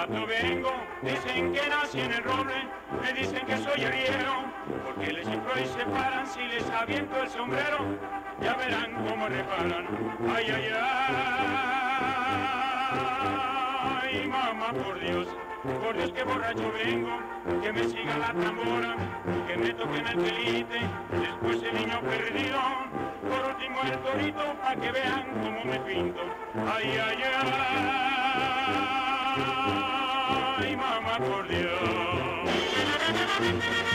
Vengo, 0.09 0.73
dicen 1.03 1.53
que 1.53 1.69
nací 1.69 2.01
en 2.01 2.13
el 2.13 2.23
roble, 2.23 2.55
me 3.03 3.13
dicen 3.13 3.45
que 3.47 3.57
soy 3.57 3.85
arriero, 3.85 4.45
porque 4.85 5.13
les 5.13 5.27
inflo 5.29 5.53
y 5.61 5.67
se 5.67 5.85
paran 5.87 6.27
si 6.27 6.43
les 6.43 6.71
aviento 6.71 7.23
el 7.23 7.29
sombrero, 7.29 7.79
ya 8.41 8.55
verán 8.55 8.95
cómo 9.07 9.29
reparan. 9.29 9.87
Ay, 10.35 10.47
ay, 10.55 10.73
ay, 14.03 14.29
mamá, 14.29 14.73
por 14.73 15.01
Dios, 15.01 15.27
por 15.63 15.97
Dios 15.97 16.13
que 16.13 16.25
borracho 16.25 16.73
vengo, 16.73 17.19
que 17.63 17.73
me 17.73 17.85
siga 17.85 18.19
la 18.19 18.33
tambora, 18.33 18.95
que 19.49 19.57
me 19.57 19.71
toquen 19.71 20.07
el 20.07 20.19
pelite, 20.19 20.81
después 21.11 21.63
el 21.63 21.75
niño 21.75 22.01
perdido, 22.01 22.61
por 23.29 23.51
último 23.51 23.81
el 23.83 23.99
torito, 23.99 24.55
pa' 24.63 24.77
que 24.77 24.93
vean 24.93 25.27
cómo 25.43 25.65
me 25.65 25.81
pinto. 25.81 26.21
Ay, 26.55 26.97
ay, 26.97 27.23
ay. 27.25 28.37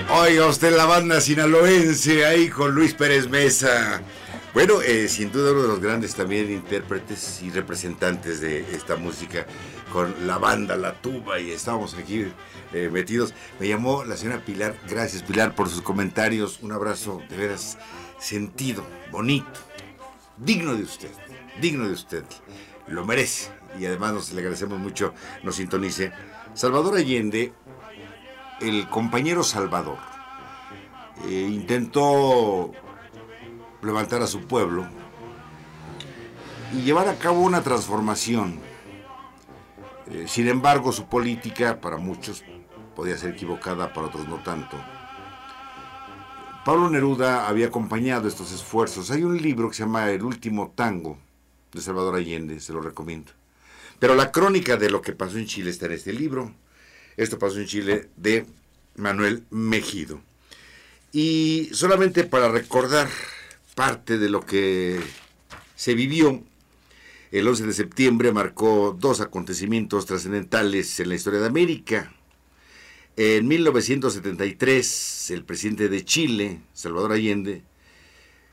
Oiga 0.10 0.48
usted 0.48 0.76
la 0.76 0.86
banda 0.86 1.22
sinaloense 1.22 2.26
ahí 2.26 2.50
con 2.50 2.74
Luis 2.74 2.96
Pérez 2.96 3.30
Mesa. 3.30 4.02
Bueno, 4.56 4.82
eh, 4.82 5.08
sin 5.08 5.32
duda 5.32 5.52
uno 5.52 5.62
de 5.62 5.68
los 5.68 5.80
grandes 5.80 6.16
también 6.16 6.52
intérpretes 6.52 7.42
y 7.44 7.52
representantes 7.52 8.42
de 8.42 8.62
esta 8.76 8.96
música 8.96 9.46
con 9.94 10.26
la 10.26 10.40
banda, 10.40 10.76
la 10.76 10.94
tuba 10.94 11.40
y 11.40 11.52
estábamos 11.52 11.94
aquí 11.94 12.26
eh, 12.74 12.90
metidos. 12.92 13.36
Me 13.60 13.68
llamó 13.68 14.04
la 14.04 14.18
señora 14.18 14.44
Pilar, 14.44 14.76
gracias 14.90 15.22
Pilar 15.22 15.54
por 15.54 15.70
sus 15.70 15.84
comentarios, 15.84 16.60
un 16.64 16.72
abrazo 16.72 17.22
de 17.30 17.38
veras 17.38 17.78
sentido, 18.20 18.84
bonito, 19.12 19.60
digno 20.38 20.76
de 20.76 20.84
usted, 20.84 21.12
digno 21.62 21.86
de 21.86 21.94
usted, 21.94 22.24
lo 22.88 23.06
merece 23.06 23.52
y 23.80 23.86
además 23.86 24.14
nos 24.14 24.32
le 24.32 24.40
agradecemos 24.40 24.80
mucho, 24.80 25.14
nos 25.44 25.56
sintonice. 25.56 26.12
Salvador 26.54 26.98
Allende, 26.98 27.54
el 28.60 28.88
compañero 28.90 29.44
Salvador, 29.44 29.98
eh, 31.26 31.50
intentó 31.52 32.72
levantar 33.82 34.22
a 34.22 34.28
su 34.28 34.42
pueblo 34.42 34.86
y 36.74 36.82
llevar 36.82 37.08
a 37.08 37.16
cabo 37.16 37.42
una 37.42 37.62
transformación 37.62 38.60
Eh, 40.12 40.26
sin 40.28 40.50
embargo, 40.50 40.92
su 40.92 41.06
política 41.06 41.80
para 41.80 41.96
muchos 41.96 42.44
podía 42.98 43.18
ser 43.18 43.32
equivocada, 43.32 43.94
para 43.94 44.08
otros 44.08 44.28
no 44.28 44.44
tanto. 44.44 44.78
Pablo 46.66 46.90
Neruda 46.90 47.48
había 47.48 47.68
acompañado 47.68 48.28
estos 48.28 48.52
esfuerzos. 48.52 49.10
Hay 49.10 49.24
un 49.24 49.42
libro 49.42 49.70
que 49.70 49.76
se 49.76 49.84
llama 49.84 50.10
El 50.12 50.24
último 50.24 50.74
tango 50.76 51.18
de 51.72 51.82
Salvador 51.82 52.16
Allende, 52.16 52.60
se 52.60 52.74
lo 52.74 52.82
recomiendo. 52.82 53.32
Pero 54.02 54.16
la 54.16 54.32
crónica 54.32 54.78
de 54.78 54.90
lo 54.90 55.00
que 55.00 55.14
pasó 55.14 55.38
en 55.38 55.46
Chile 55.46 55.70
está 55.70 55.86
en 55.86 55.92
este 55.92 56.12
libro. 56.12 56.56
Esto 57.18 57.38
pasó 57.38 57.60
en 57.60 57.68
Chile 57.68 58.10
de 58.18 58.48
Manuel 58.96 59.44
Mejido. 59.52 60.20
Y 61.12 61.70
solamente 61.72 62.24
para 62.24 62.50
recordar 62.50 63.08
parte 63.76 64.18
de 64.18 64.28
lo 64.28 64.44
que 64.44 65.00
se 65.76 65.94
vivió, 65.94 66.44
el 67.32 67.48
11 67.48 67.68
de 67.68 67.74
septiembre 67.74 68.32
marcó 68.32 68.98
dos 69.00 69.22
acontecimientos 69.22 70.08
trascendentales 70.08 71.00
en 71.00 71.10
la 71.10 71.14
historia 71.14 71.40
de 71.40 71.46
América. 71.46 72.12
En 73.18 73.48
1973, 73.48 75.30
el 75.30 75.44
presidente 75.44 75.90
de 75.90 76.04
Chile, 76.04 76.62
Salvador 76.74 77.12
Allende, 77.12 77.62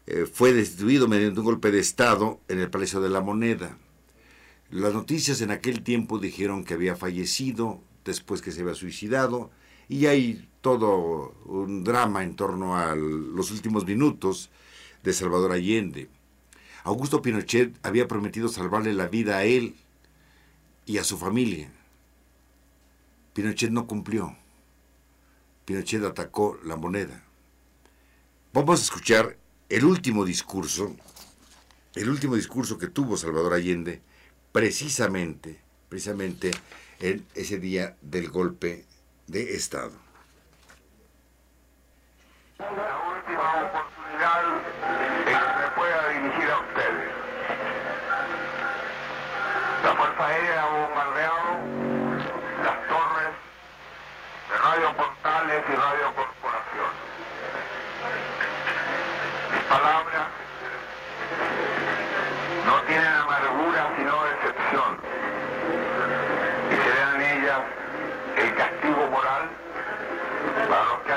eh, 0.09 0.26
fue 0.31 0.52
destituido 0.52 1.09
mediante 1.09 1.40
un 1.40 1.47
golpe 1.47 1.71
de 1.71 1.81
Estado 1.81 2.38
en 2.49 2.59
el 2.59 2.69
Palacio 2.69 3.00
de 3.00 3.09
la 3.09 3.23
Moneda. 3.23 3.78
Las 4.71 4.93
noticias 4.93 5.41
en 5.41 5.51
aquel 5.51 5.83
tiempo 5.83 6.19
dijeron 6.19 6.63
que 6.63 6.75
había 6.75 6.95
fallecido, 6.95 7.81
después 8.05 8.43
que 8.43 8.53
se 8.53 8.61
había 8.61 8.75
suicidado, 8.75 9.51
y 9.89 10.07
hay 10.07 10.47
todo 10.61 11.35
un 11.47 11.85
drama 11.85 12.23
en 12.23 12.37
torno 12.37 12.77
a 12.77 12.95
los 12.95 13.51
últimos 13.51 13.87
minutos 13.87 14.51
de 15.03 15.15
Salvador 15.15 15.53
Allende. 15.53 16.11
Augusto 16.85 17.23
Pinochet 17.23 17.79
había 17.83 18.09
prometido 18.09 18.49
salvarle 18.49 18.93
la 18.93 19.09
vida 19.09 19.39
a 19.39 19.45
él 19.45 19.75
y 20.85 20.99
a 20.99 21.05
su 21.05 21.17
familia. 21.17 21.73
Pinochet 23.33 23.71
no 23.71 23.87
cumplió. 23.87 24.37
Pinochet 25.65 26.05
atacó 26.05 26.59
la 26.63 26.77
moneda. 26.77 27.25
Vamos 28.53 28.81
a 28.81 28.83
escuchar 28.83 29.39
el 29.71 29.85
último 29.87 30.27
discurso, 30.27 30.95
el 31.95 32.11
último 32.11 32.37
discurso 32.37 32.77
que 32.77 32.89
tuvo 32.89 33.17
Salvador 33.17 33.55
Allende, 33.55 34.03
precisamente, 34.59 35.61
precisamente 35.88 36.50
en 36.99 37.25
ese 37.37 37.61
día 37.61 37.95
del 38.03 38.29
golpe 38.29 38.87
de 39.29 39.55
Estado. 39.55 39.93
La 42.59 42.67
última 42.67 43.71
oportunidad 43.71 44.43
en 44.49 45.38
que 45.38 45.61
me 45.61 45.71
pueda 45.77 46.09
dirigir 46.09 46.50
a 46.50 46.59
ustedes. 46.59 47.11
La 49.85 49.95
Fuerza 49.95 50.27
Aérea 50.27 50.61
ha 50.61 50.67
bombardeado 50.67 51.50
las 52.65 52.88
torres 52.88 53.35
de 54.50 54.57
Radio 54.59 54.97
Portales 54.97 55.65
y 55.69 55.77
Radio 55.77 56.15
Corporación. 56.17 56.93
Mis 59.55 59.62
palabras 59.69 60.08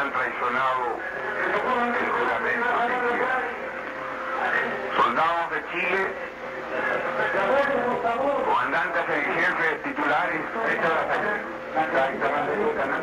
han 0.02 0.12
traicionado 0.14 0.98
el 1.46 2.10
juramento 2.10 2.70
hicieron. 3.06 3.42
Soldados 4.98 5.48
de 5.52 5.60
Chile, 5.72 6.02
comandantes 8.46 9.06
en 9.10 9.24
jefes 9.36 9.84
titulares, 9.84 10.42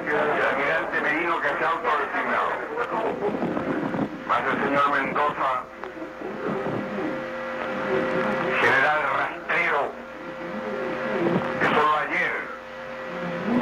y 0.05 0.13
almirante 0.43 1.01
Merino 1.01 1.41
que 1.41 1.49
se 1.49 1.65
ha 1.65 1.71
autodesignado. 1.71 2.51
Más 4.27 4.43
el 4.53 4.57
señor 4.65 4.87
Mendoza, 4.91 5.51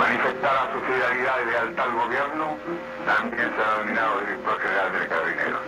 manifestara 0.07 0.71
su 0.73 0.81
fidelidad 0.83 1.35
y 1.43 1.51
lealtad 1.51 1.85
al 1.85 1.95
gobierno, 1.95 2.57
también 3.07 3.53
se 3.57 3.63
ha 3.63 3.79
nominado 3.79 4.21
director 4.21 4.61
general 4.61 4.93
del 4.93 5.09
Carabinero. 5.09 5.59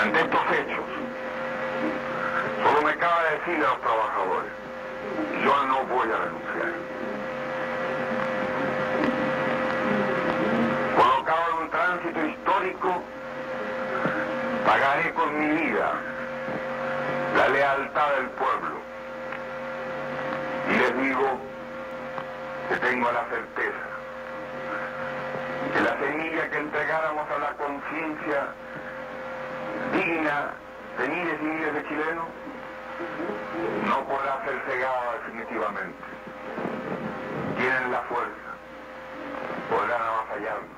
Ante 0.00 0.20
estos 0.20 0.40
hechos, 0.52 0.86
solo 2.62 2.82
me 2.82 2.96
cabe 2.96 3.30
decir 3.38 3.64
a 3.64 3.68
los 3.70 3.80
trabajadores, 3.80 4.52
yo 5.44 5.66
no 5.66 5.84
voy 5.84 6.08
a 6.12 6.18
renunciar. 6.18 6.72
Colocado 10.96 11.44
en 11.50 11.62
un 11.64 11.70
tránsito 11.70 12.26
histórico, 12.26 13.02
pagaré 14.64 15.12
con 15.14 15.40
mi 15.40 15.62
vida 15.62 15.92
la 17.36 17.48
lealtad 17.48 18.10
del 18.16 18.28
pueblo. 18.30 18.80
Y 20.70 20.78
les 20.78 21.02
digo 21.02 21.51
que 22.72 22.78
tengo 22.78 23.12
la 23.12 23.28
certeza 23.28 23.92
que 25.74 25.80
la 25.80 25.98
semilla 25.98 26.50
que 26.50 26.58
entregáramos 26.58 27.30
a 27.30 27.38
la 27.38 27.56
conciencia 27.56 28.54
digna 29.92 30.54
de 30.98 31.08
miles 31.08 31.38
y 31.40 31.44
miles 31.44 31.74
de 31.74 31.82
chilenos 31.88 32.26
no 33.86 34.06
podrá 34.06 34.42
ser 34.44 34.62
cegada 34.66 35.18
definitivamente. 35.18 35.98
Tienen 37.56 37.92
la 37.92 38.02
fuerza, 38.02 38.50
podrán 39.68 40.02
avasallarnos. 40.02 40.76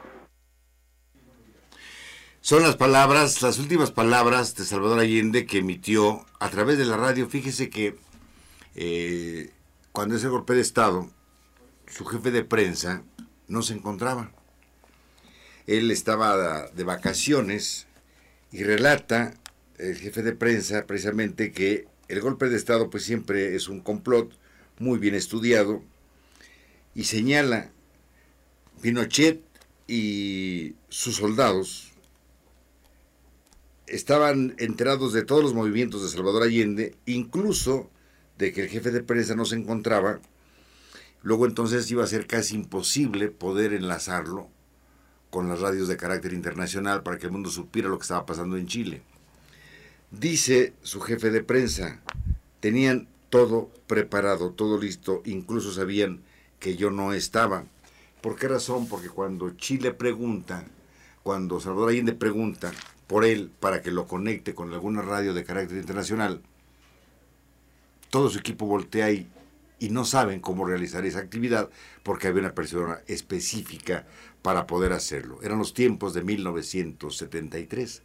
Son 2.40 2.62
las 2.62 2.76
palabras, 2.76 3.40
las 3.42 3.58
últimas 3.58 3.92
palabras 3.92 4.56
de 4.56 4.64
Salvador 4.64 4.98
Allende 4.98 5.46
que 5.46 5.58
emitió 5.58 6.26
a 6.40 6.48
través 6.50 6.76
de 6.76 6.86
la 6.86 6.96
radio. 6.96 7.28
Fíjese 7.28 7.70
que 7.70 7.96
eh, 8.74 9.52
cuando 9.92 10.16
ese 10.16 10.28
golpe 10.28 10.54
de 10.54 10.60
Estado, 10.60 11.08
su 11.86 12.04
jefe 12.04 12.30
de 12.30 12.44
prensa 12.44 13.02
no 13.48 13.62
se 13.62 13.74
encontraba. 13.74 14.32
Él 15.66 15.90
estaba 15.90 16.68
de 16.68 16.84
vacaciones 16.84 17.86
y 18.52 18.62
relata 18.64 19.34
el 19.78 19.96
jefe 19.96 20.22
de 20.22 20.32
prensa 20.32 20.86
precisamente 20.86 21.52
que 21.52 21.86
el 22.08 22.20
golpe 22.20 22.48
de 22.48 22.56
Estado 22.56 22.90
pues 22.90 23.04
siempre 23.04 23.56
es 23.56 23.68
un 23.68 23.80
complot 23.80 24.32
muy 24.78 24.98
bien 24.98 25.14
estudiado 25.14 25.82
y 26.94 27.04
señala 27.04 27.70
Pinochet 28.82 29.42
y 29.86 30.74
sus 30.88 31.16
soldados 31.16 31.92
estaban 33.86 34.54
enterados 34.58 35.12
de 35.12 35.24
todos 35.24 35.42
los 35.42 35.54
movimientos 35.54 36.02
de 36.02 36.08
Salvador 36.08 36.42
Allende, 36.42 36.94
incluso 37.06 37.90
de 38.38 38.52
que 38.52 38.62
el 38.62 38.68
jefe 38.68 38.90
de 38.90 39.02
prensa 39.02 39.34
no 39.34 39.44
se 39.44 39.56
encontraba. 39.56 40.20
Luego 41.24 41.46
entonces 41.46 41.90
iba 41.90 42.04
a 42.04 42.06
ser 42.06 42.26
casi 42.26 42.54
imposible 42.54 43.28
poder 43.28 43.72
enlazarlo 43.72 44.48
con 45.30 45.48
las 45.48 45.60
radios 45.60 45.88
de 45.88 45.96
carácter 45.96 46.34
internacional 46.34 47.02
para 47.02 47.18
que 47.18 47.26
el 47.26 47.32
mundo 47.32 47.48
supiera 47.48 47.88
lo 47.88 47.96
que 47.96 48.02
estaba 48.02 48.26
pasando 48.26 48.58
en 48.58 48.66
Chile. 48.66 49.00
Dice 50.10 50.74
su 50.82 51.00
jefe 51.00 51.30
de 51.30 51.42
prensa, 51.42 52.02
tenían 52.60 53.08
todo 53.30 53.70
preparado, 53.86 54.50
todo 54.50 54.78
listo, 54.78 55.22
incluso 55.24 55.72
sabían 55.72 56.20
que 56.60 56.76
yo 56.76 56.90
no 56.90 57.14
estaba. 57.14 57.64
¿Por 58.20 58.36
qué 58.36 58.46
razón? 58.46 58.86
Porque 58.86 59.08
cuando 59.08 59.48
Chile 59.56 59.92
pregunta, 59.92 60.66
cuando 61.22 61.58
Salvador 61.58 61.88
Allende 61.88 62.12
pregunta 62.12 62.70
por 63.06 63.24
él 63.24 63.50
para 63.60 63.80
que 63.80 63.90
lo 63.90 64.06
conecte 64.06 64.54
con 64.54 64.74
alguna 64.74 65.00
radio 65.00 65.32
de 65.32 65.44
carácter 65.44 65.78
internacional, 65.78 66.42
todo 68.10 68.28
su 68.28 68.38
equipo 68.38 68.66
voltea 68.66 69.10
y, 69.10 69.26
y 69.84 69.90
no 69.90 70.06
saben 70.06 70.40
cómo 70.40 70.64
realizar 70.64 71.04
esa 71.04 71.18
actividad 71.18 71.68
porque 72.02 72.28
había 72.28 72.40
una 72.40 72.54
persona 72.54 73.00
específica 73.06 74.06
para 74.40 74.66
poder 74.66 74.94
hacerlo. 74.94 75.40
Eran 75.42 75.58
los 75.58 75.74
tiempos 75.74 76.14
de 76.14 76.22
1973. 76.22 78.02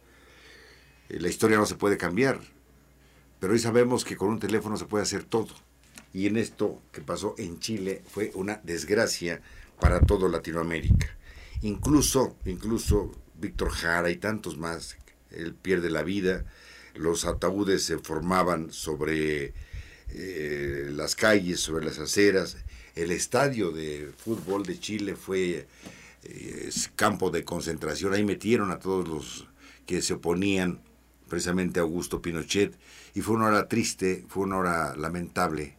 La 1.08 1.28
historia 1.28 1.56
no 1.56 1.64
se 1.64 1.76
puede 1.76 1.96
cambiar, 1.96 2.38
pero 3.38 3.54
hoy 3.54 3.58
sabemos 3.58 4.04
que 4.04 4.16
con 4.16 4.28
un 4.28 4.38
teléfono 4.38 4.76
se 4.76 4.84
puede 4.84 5.04
hacer 5.04 5.24
todo. 5.24 5.54
Y 6.12 6.26
en 6.26 6.36
esto 6.36 6.82
que 6.92 7.00
pasó 7.00 7.34
en 7.38 7.58
Chile 7.60 8.02
fue 8.06 8.30
una 8.34 8.60
desgracia 8.62 9.40
para 9.80 10.00
todo 10.00 10.28
Latinoamérica. 10.28 11.16
Incluso, 11.62 12.36
incluso 12.44 13.10
Víctor 13.40 13.70
Jara 13.70 14.10
y 14.10 14.16
tantos 14.16 14.58
más, 14.58 14.98
él 15.30 15.54
pierde 15.54 15.88
la 15.88 16.02
vida, 16.02 16.44
los 16.94 17.24
ataúdes 17.24 17.84
se 17.84 17.96
formaban 17.96 18.70
sobre 18.70 19.54
eh, 20.12 20.90
las 20.92 21.14
calles, 21.14 21.60
sobre 21.60 21.84
las 21.84 21.98
aceras, 21.98 22.56
el 22.94 23.10
estadio 23.10 23.70
de 23.70 24.12
fútbol 24.16 24.64
de 24.64 24.78
Chile 24.78 25.16
fue 25.16 25.66
eh, 26.24 26.70
campo 26.96 27.30
de 27.30 27.44
concentración, 27.44 28.12
ahí 28.12 28.24
metieron 28.24 28.70
a 28.70 28.78
todos 28.78 29.08
los 29.08 29.46
que 29.86 30.02
se 30.02 30.14
oponían 30.14 30.80
precisamente 31.28 31.80
a 31.80 31.84
Augusto 31.84 32.20
Pinochet 32.20 32.76
y 33.14 33.20
fue 33.20 33.36
una 33.36 33.46
hora 33.46 33.68
triste, 33.68 34.24
fue 34.28 34.44
una 34.44 34.58
hora 34.58 34.96
lamentable 34.96 35.76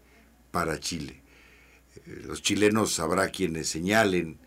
para 0.52 0.80
Chile. 0.80 1.22
Eh, 2.06 2.24
los 2.26 2.42
chilenos 2.42 3.00
habrá 3.00 3.30
quienes 3.30 3.68
señalen 3.68 4.40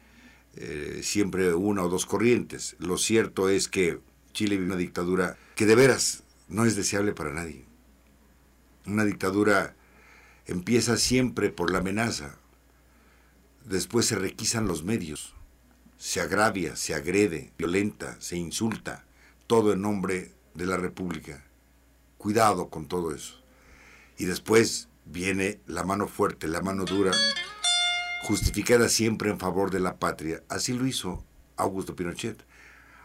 siempre 1.03 1.53
una 1.53 1.83
o 1.83 1.89
dos 1.89 2.07
corrientes. 2.07 2.77
Lo 2.79 2.97
cierto 2.97 3.49
es 3.49 3.67
que 3.67 3.99
Chile 4.33 4.57
vive 4.57 4.67
una 4.67 4.77
dictadura 4.77 5.37
que 5.57 5.67
de 5.67 5.75
veras 5.75 6.23
no 6.49 6.65
es 6.65 6.77
deseable 6.77 7.13
para 7.13 7.35
nadie. 7.35 7.64
Una 8.87 9.05
dictadura 9.05 9.75
empieza 10.47 10.97
siempre 10.97 11.51
por 11.51 11.71
la 11.71 11.79
amenaza, 11.79 12.37
después 13.65 14.07
se 14.07 14.17
requisan 14.17 14.67
los 14.67 14.85
medios, 14.85 15.35
se 15.97 16.21
agravia, 16.21 16.77
se 16.77 16.95
agrede, 16.95 17.53
violenta, 17.57 18.21
se 18.21 18.37
insulta, 18.37 19.05
todo 19.47 19.73
en 19.73 19.81
nombre 19.81 20.33
de 20.55 20.67
la 20.67 20.77
República. 20.77 21.45
Cuidado 22.19 22.69
con 22.69 22.87
todo 22.87 23.15
eso. 23.15 23.41
Y 24.19 24.27
después 24.27 24.89
viene 25.07 25.61
la 25.67 25.83
mano 25.83 26.07
fuerte, 26.07 26.47
la 26.47 26.61
mano 26.61 26.85
dura, 26.85 27.13
justificada 28.25 28.89
siempre 28.89 29.31
en 29.31 29.39
favor 29.39 29.71
de 29.71 29.81
la 29.81 29.99
patria. 29.99 30.43
Así 30.49 30.73
lo 30.73 30.87
hizo 30.87 31.25
Augusto 31.57 31.97
Pinochet. 31.97 32.45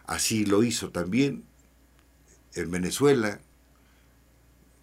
Así 0.06 0.46
lo 0.46 0.64
hizo 0.64 0.92
también 0.92 1.44
en 2.56 2.72
Venezuela, 2.72 3.40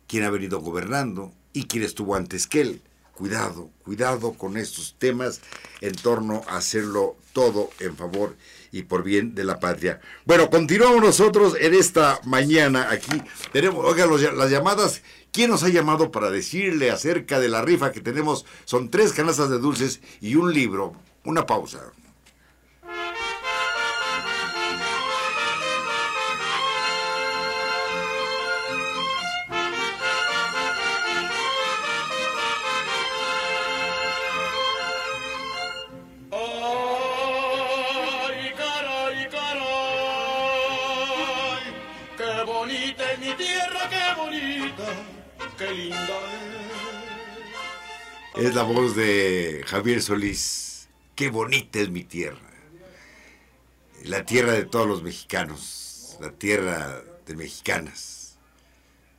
quien 0.06 0.24
ha 0.24 0.30
venido 0.30 0.60
gobernando 0.60 1.32
y 1.52 1.64
quien 1.64 1.82
estuvo 1.82 2.14
antes 2.14 2.46
que 2.46 2.60
él. 2.60 2.82
Cuidado, 3.12 3.70
cuidado 3.82 4.34
con 4.34 4.58
estos 4.58 4.96
temas 4.98 5.40
en 5.80 5.94
torno 5.94 6.42
a 6.48 6.58
hacerlo 6.58 7.16
todo 7.32 7.70
en 7.80 7.96
favor 7.96 8.36
y 8.72 8.82
por 8.82 9.02
bien 9.02 9.34
de 9.34 9.44
la 9.44 9.58
patria. 9.58 10.00
Bueno, 10.26 10.50
continuamos 10.50 11.00
nosotros 11.00 11.56
en 11.58 11.72
esta 11.72 12.20
mañana 12.24 12.90
aquí. 12.90 13.22
Tenemos, 13.52 13.84
oigan, 13.86 14.10
las 14.36 14.50
llamadas. 14.50 15.02
¿Quién 15.32 15.50
nos 15.50 15.62
ha 15.62 15.70
llamado 15.70 16.10
para 16.10 16.30
decirle 16.30 16.90
acerca 16.90 17.40
de 17.40 17.48
la 17.48 17.62
rifa 17.62 17.92
que 17.92 18.00
tenemos? 18.02 18.44
Son 18.66 18.90
tres 18.90 19.12
canastas 19.14 19.48
de 19.48 19.58
dulces 19.58 20.00
y 20.20 20.34
un 20.34 20.52
libro. 20.52 20.94
Una 21.24 21.46
pausa. 21.46 21.80
La 48.56 48.62
voz 48.62 48.96
de 48.96 49.62
Javier 49.66 50.00
Solís. 50.00 50.88
Qué 51.14 51.28
bonita 51.28 51.78
es 51.78 51.90
mi 51.90 52.04
tierra. 52.04 52.50
La 54.04 54.24
tierra 54.24 54.52
de 54.52 54.64
todos 54.64 54.88
los 54.88 55.02
mexicanos. 55.02 56.16
La 56.22 56.30
tierra 56.30 57.04
de 57.26 57.36
mexicanas. 57.36 58.38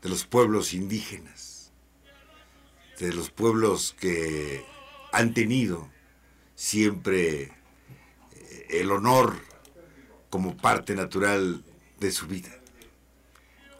De 0.02 0.10
los 0.10 0.26
pueblos 0.26 0.74
indígenas. 0.74 1.72
De 2.98 3.14
los 3.14 3.30
pueblos 3.30 3.96
que 4.00 4.66
han 5.12 5.36
tenido 5.36 5.88
siempre 6.56 7.44
eh, 7.44 8.68
el 8.72 8.90
honor 8.90 9.36
como 10.32 10.58
parte 10.58 10.96
natural 10.96 11.64
de 12.00 12.12
su 12.12 12.26
vida. 12.26 12.60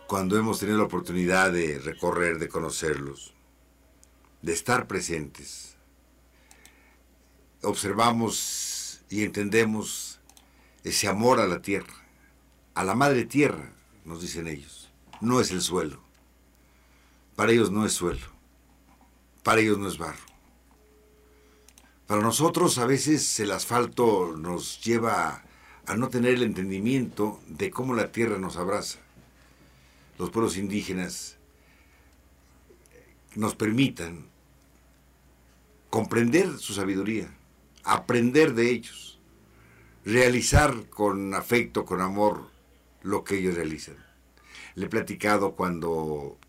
Cuando 0.06 0.38
hemos 0.38 0.60
tenido 0.60 0.78
la 0.78 0.84
oportunidad 0.84 1.52
de 1.52 1.80
recorrer, 1.80 2.38
de 2.38 2.48
conocerlos 2.48 3.34
de 4.42 4.54
estar 4.54 4.88
presentes. 4.88 5.76
Observamos 7.62 9.02
y 9.10 9.24
entendemos 9.24 10.20
ese 10.84 11.08
amor 11.08 11.40
a 11.40 11.48
la 11.48 11.62
tierra, 11.62 11.94
a 12.76 12.84
la 12.84 12.96
madre 12.96 13.26
tierra, 13.26 13.74
nos 14.06 14.22
dicen 14.22 14.48
ellos. 14.48 14.90
No 15.20 15.42
es 15.42 15.52
el 15.52 15.62
suelo. 15.62 16.02
Para 17.36 17.52
ellos 17.52 17.72
no 17.72 17.86
es 17.86 17.94
suelo. 17.94 18.26
Para 19.44 19.62
ellos 19.62 19.78
no 19.78 19.88
es 19.88 19.98
barro. 19.98 20.26
Para 22.06 22.22
nosotros 22.22 22.78
a 22.78 22.86
veces 22.86 23.40
el 23.40 23.52
asfalto 23.52 24.36
nos 24.38 24.82
lleva 24.82 25.44
a 25.86 25.96
no 25.96 26.10
tener 26.10 26.36
el 26.36 26.44
entendimiento 26.44 27.42
de 27.48 27.72
cómo 27.72 27.94
la 27.96 28.12
tierra 28.12 28.38
nos 28.38 28.58
abraza. 28.58 29.00
Los 30.18 30.30
pueblos 30.30 30.58
indígenas 30.58 31.37
nos 33.38 33.54
permitan 33.54 34.26
comprender 35.92 36.58
su 36.58 36.74
sabiduría, 36.74 37.30
aprender 37.84 38.56
de 38.56 38.72
ellos, 38.72 39.20
realizar 40.04 40.90
con 40.90 41.36
afecto, 41.36 41.86
con 41.86 42.02
amor 42.02 42.50
lo 43.04 43.24
que 43.24 43.38
ellos 43.38 43.54
realizan. 43.54 43.96
Le 44.74 44.88
he 44.88 44.90
platicado 44.90 45.54
cuando, 45.54 46.40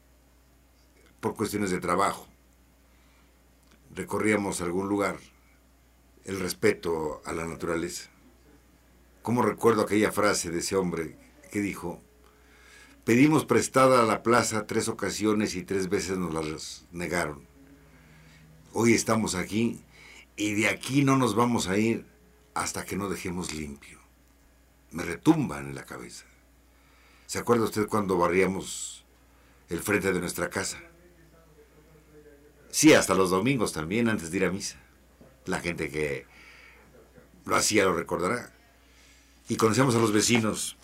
por 1.21 1.35
cuestiones 1.37 1.71
de 1.71 1.79
trabajo, 1.79 2.27
recorríamos 3.95 4.63
algún 4.63 4.89
lugar, 4.89 5.19
el 6.25 6.41
respeto 6.41 7.21
a 7.27 7.35
la 7.35 7.47
naturaleza. 7.47 8.09
¿Cómo 9.21 9.43
recuerdo 9.43 9.83
aquella 9.83 10.11
frase 10.11 10.51
de 10.51 10.61
ese 10.61 10.75
hombre 10.75 11.19
que 11.53 11.61
dijo, 11.61 12.01
Pedimos 13.09 13.47
prestada 13.47 14.03
a 14.03 14.05
la 14.05 14.23
plaza 14.23 14.67
tres 14.67 14.87
ocasiones 14.87 15.55
y 15.55 15.63
tres 15.63 15.89
veces 15.89 16.19
nos 16.19 16.35
las 16.35 16.85
negaron. 16.93 17.43
Hoy 18.75 18.93
estamos 18.93 19.35
aquí 19.35 19.81
y 20.37 20.53
de 20.53 20.69
aquí 20.69 21.03
no 21.05 21.17
nos 21.17 21.35
vamos 21.35 21.69
a 21.69 21.79
ir 21.79 22.05
hasta 22.53 22.85
que 22.85 22.99
no 22.99 23.09
dejemos 23.09 23.55
limpio. 23.55 23.99
Me 24.91 25.05
retumban 25.05 25.69
en 25.71 25.75
la 25.75 25.87
cabeza. 25.87 26.27
¿Se 27.25 27.39
acuerda 27.39 27.65
usted 27.65 27.89
cuando 27.89 28.19
barríamos 28.19 29.07
el 29.71 29.81
frente 29.81 30.13
de 30.13 30.21
nuestra 30.21 30.51
casa? 30.51 30.79
Sí, 32.69 32.93
hasta 32.93 33.15
los 33.15 33.31
domingos 33.31 33.73
también, 33.73 34.11
antes 34.11 34.31
de 34.31 34.37
ir 34.37 34.45
a 34.45 34.53
misa. 34.53 34.79
La 35.47 35.61
gente 35.61 35.89
que 35.89 36.27
lo 37.47 37.57
hacía 37.57 37.85
lo 37.85 37.95
recordará. 37.95 38.53
Y 39.49 39.57
conocemos 39.57 39.95
a 39.95 39.99
los 39.99 40.13
vecinos. 40.13 40.78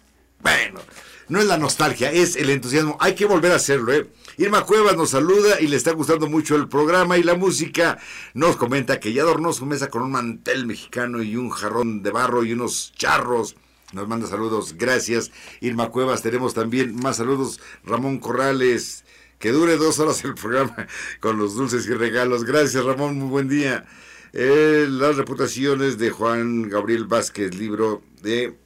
Bueno, 0.45 0.81
no 1.29 1.41
es 1.41 1.47
la 1.47 1.57
nostalgia, 1.57 2.13
es 2.13 2.37
el 2.37 2.51
entusiasmo. 2.51 2.99
Hay 3.01 3.15
que 3.15 3.25
volver 3.25 3.53
a 3.53 3.57
hacerlo, 3.57 3.95
¿eh? 3.95 4.11
Irma 4.37 4.67
Cuevas 4.67 4.95
nos 4.95 5.09
saluda 5.09 5.59
y 5.59 5.69
le 5.69 5.77
está 5.77 5.93
gustando 5.93 6.29
mucho 6.29 6.55
el 6.55 6.69
programa 6.69 7.17
y 7.17 7.23
la 7.23 7.35
música. 7.35 7.99
Nos 8.35 8.57
comenta 8.57 9.01
que 9.01 9.15
ya 9.15 9.23
adornó 9.23 9.55
su 9.55 9.65
mesa 9.65 9.89
con 9.89 10.03
un 10.03 10.13
mantel 10.13 10.67
mexicano 10.67 11.23
y 11.23 11.37
un 11.37 11.49
jarrón 11.49 12.03
de 12.03 12.11
barro 12.11 12.45
y 12.45 12.53
unos 12.53 12.93
charros. 12.95 13.57
Nos 13.95 14.07
manda 14.07 14.27
saludos, 14.27 14.75
gracias. 14.77 15.33
Irma 15.63 15.89
Cuevas, 15.89 16.21
tenemos 16.21 16.53
también 16.53 16.95
más 16.95 17.17
saludos. 17.17 17.59
Ramón 17.83 18.19
Corrales, 18.19 19.07
que 19.39 19.51
dure 19.51 19.79
dos 19.79 19.99
horas 19.99 20.23
el 20.25 20.35
programa 20.35 20.87
con 21.21 21.39
los 21.39 21.55
dulces 21.55 21.87
y 21.87 21.95
regalos. 21.95 22.45
Gracias, 22.45 22.85
Ramón, 22.85 23.19
muy 23.19 23.31
buen 23.31 23.49
día. 23.49 23.87
Eh, 24.35 24.87
las 24.91 25.17
reputaciones 25.17 25.97
de 25.97 26.11
Juan 26.11 26.69
Gabriel 26.69 27.07
Vázquez, 27.07 27.55
libro 27.55 28.03
de... 28.21 28.63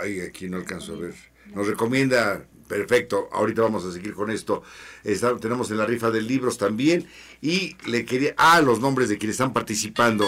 Ay, 0.00 0.20
aquí 0.20 0.48
no 0.48 0.56
alcanzo 0.56 0.94
a 0.94 0.96
ver 0.96 1.32
nos 1.54 1.66
recomienda, 1.66 2.44
perfecto, 2.68 3.28
ahorita 3.32 3.62
vamos 3.62 3.84
a 3.84 3.92
seguir 3.92 4.14
con 4.14 4.30
esto. 4.30 4.62
tenemos 5.40 5.70
en 5.70 5.78
la 5.78 5.86
rifa 5.86 6.10
de 6.10 6.22
libros 6.22 6.58
también 6.58 7.06
y 7.40 7.76
le 7.86 8.04
quería, 8.04 8.34
ah, 8.36 8.60
los 8.60 8.80
nombres 8.80 9.08
de 9.08 9.18
quienes 9.18 9.34
están 9.34 9.52
participando. 9.52 10.26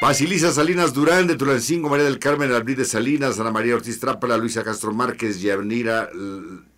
Basilisa 0.00 0.52
Salinas 0.52 0.92
Durán 0.92 1.26
de 1.26 1.34
Tulancingo, 1.34 1.88
María 1.88 2.04
del 2.04 2.20
Carmen 2.20 2.52
Albrí 2.52 2.76
Salinas, 2.84 3.40
Ana 3.40 3.50
María 3.50 3.74
Ortiz 3.74 3.98
Trápala, 3.98 4.36
Luisa 4.36 4.62
Castro 4.62 4.92
Márquez, 4.92 5.40
Yanira, 5.40 6.08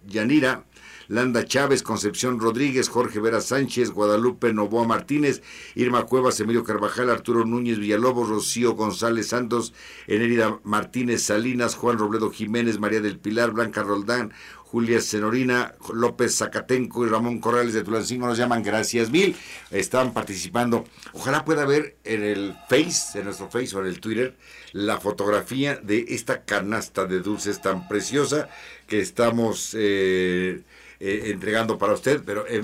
Yanira 0.07 0.64
Landa 1.11 1.44
Chávez, 1.44 1.83
Concepción 1.83 2.38
Rodríguez, 2.38 2.88
Jorge 2.88 3.18
Vera 3.18 3.40
Sánchez, 3.40 3.90
Guadalupe 3.90 4.53
Novoa 4.53 4.87
Martínez, 4.87 5.42
Irma 5.75 6.07
Cuevas, 6.07 6.38
Emilio 6.38 6.62
Carvajal, 6.62 7.11
Arturo 7.11 7.44
Núñez 7.44 7.81
Villalobos, 7.81 8.29
Rocío 8.29 8.75
González 8.75 9.27
Santos, 9.27 9.75
Enérida 10.07 10.61
Martínez 10.62 11.25
Salinas, 11.25 11.75
Juan 11.75 11.99
Robledo 11.99 12.31
Jiménez, 12.31 12.79
María 12.79 13.01
del 13.01 13.18
Pilar, 13.18 13.51
Blanca 13.51 13.83
Roldán, 13.83 14.33
Julia 14.70 15.01
Senorina, 15.01 15.75
López 15.92 16.37
Zacatenco 16.37 17.05
y 17.05 17.09
Ramón 17.09 17.40
Corrales 17.40 17.75
de 17.75 17.83
Tulancingo 17.83 18.29
nos 18.29 18.38
llaman 18.38 18.62
gracias 18.62 19.11
mil. 19.11 19.35
Están 19.73 20.12
participando. 20.14 20.85
Ojalá 21.12 21.44
pueda 21.44 21.66
ver 21.66 21.96
en 22.05 22.23
el 22.23 22.57
Face, 22.68 23.18
en 23.18 23.25
nuestro 23.25 23.51
Face 23.51 23.77
o 23.77 23.81
en 23.81 23.88
el 23.88 23.99
Twitter, 23.99 24.37
la 24.70 25.01
fotografía 25.01 25.75
de 25.75 26.07
esta 26.11 26.44
canasta 26.44 27.05
de 27.07 27.18
dulces 27.18 27.61
tan 27.61 27.88
preciosa 27.88 28.49
que 28.87 29.01
estamos 29.01 29.75
eh, 29.77 30.62
eh, 31.01 31.31
entregando 31.33 31.79
para 31.79 31.95
usted, 31.95 32.23
pero 32.25 32.47
eh, 32.47 32.63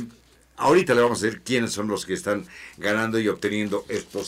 ahorita 0.56 0.94
le 0.94 1.00
vamos 1.00 1.22
a 1.22 1.26
decir 1.26 1.42
quiénes 1.42 1.72
son 1.72 1.88
los 1.88 2.04
que 2.04 2.12
están 2.12 2.46
ganando 2.76 3.18
y 3.18 3.28
obteniendo 3.28 3.84
estos 3.88 4.26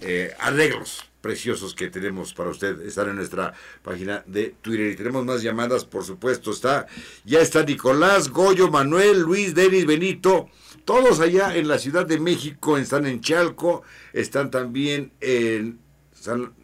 eh, 0.00 0.32
arreglos 0.38 1.04
preciosos 1.20 1.74
que 1.74 1.90
tenemos 1.90 2.32
para 2.34 2.50
usted. 2.50 2.80
Están 2.82 3.10
en 3.10 3.16
nuestra 3.16 3.52
página 3.82 4.22
de 4.26 4.54
Twitter 4.62 4.92
y 4.92 4.96
tenemos 4.96 5.24
más 5.24 5.42
llamadas, 5.42 5.84
por 5.84 6.04
supuesto. 6.04 6.52
Está, 6.52 6.86
ya 7.24 7.40
está 7.40 7.64
Nicolás, 7.64 8.28
Goyo, 8.28 8.70
Manuel, 8.70 9.20
Luis, 9.20 9.54
Denis, 9.54 9.86
Benito, 9.86 10.48
todos 10.84 11.20
allá 11.20 11.56
en 11.56 11.68
la 11.68 11.78
Ciudad 11.78 12.06
de 12.06 12.20
México, 12.20 12.78
están 12.78 13.06
en 13.06 13.20
Chalco, 13.20 13.82
están 14.12 14.50
también 14.50 15.12
en 15.20 15.80
San, 16.14 16.54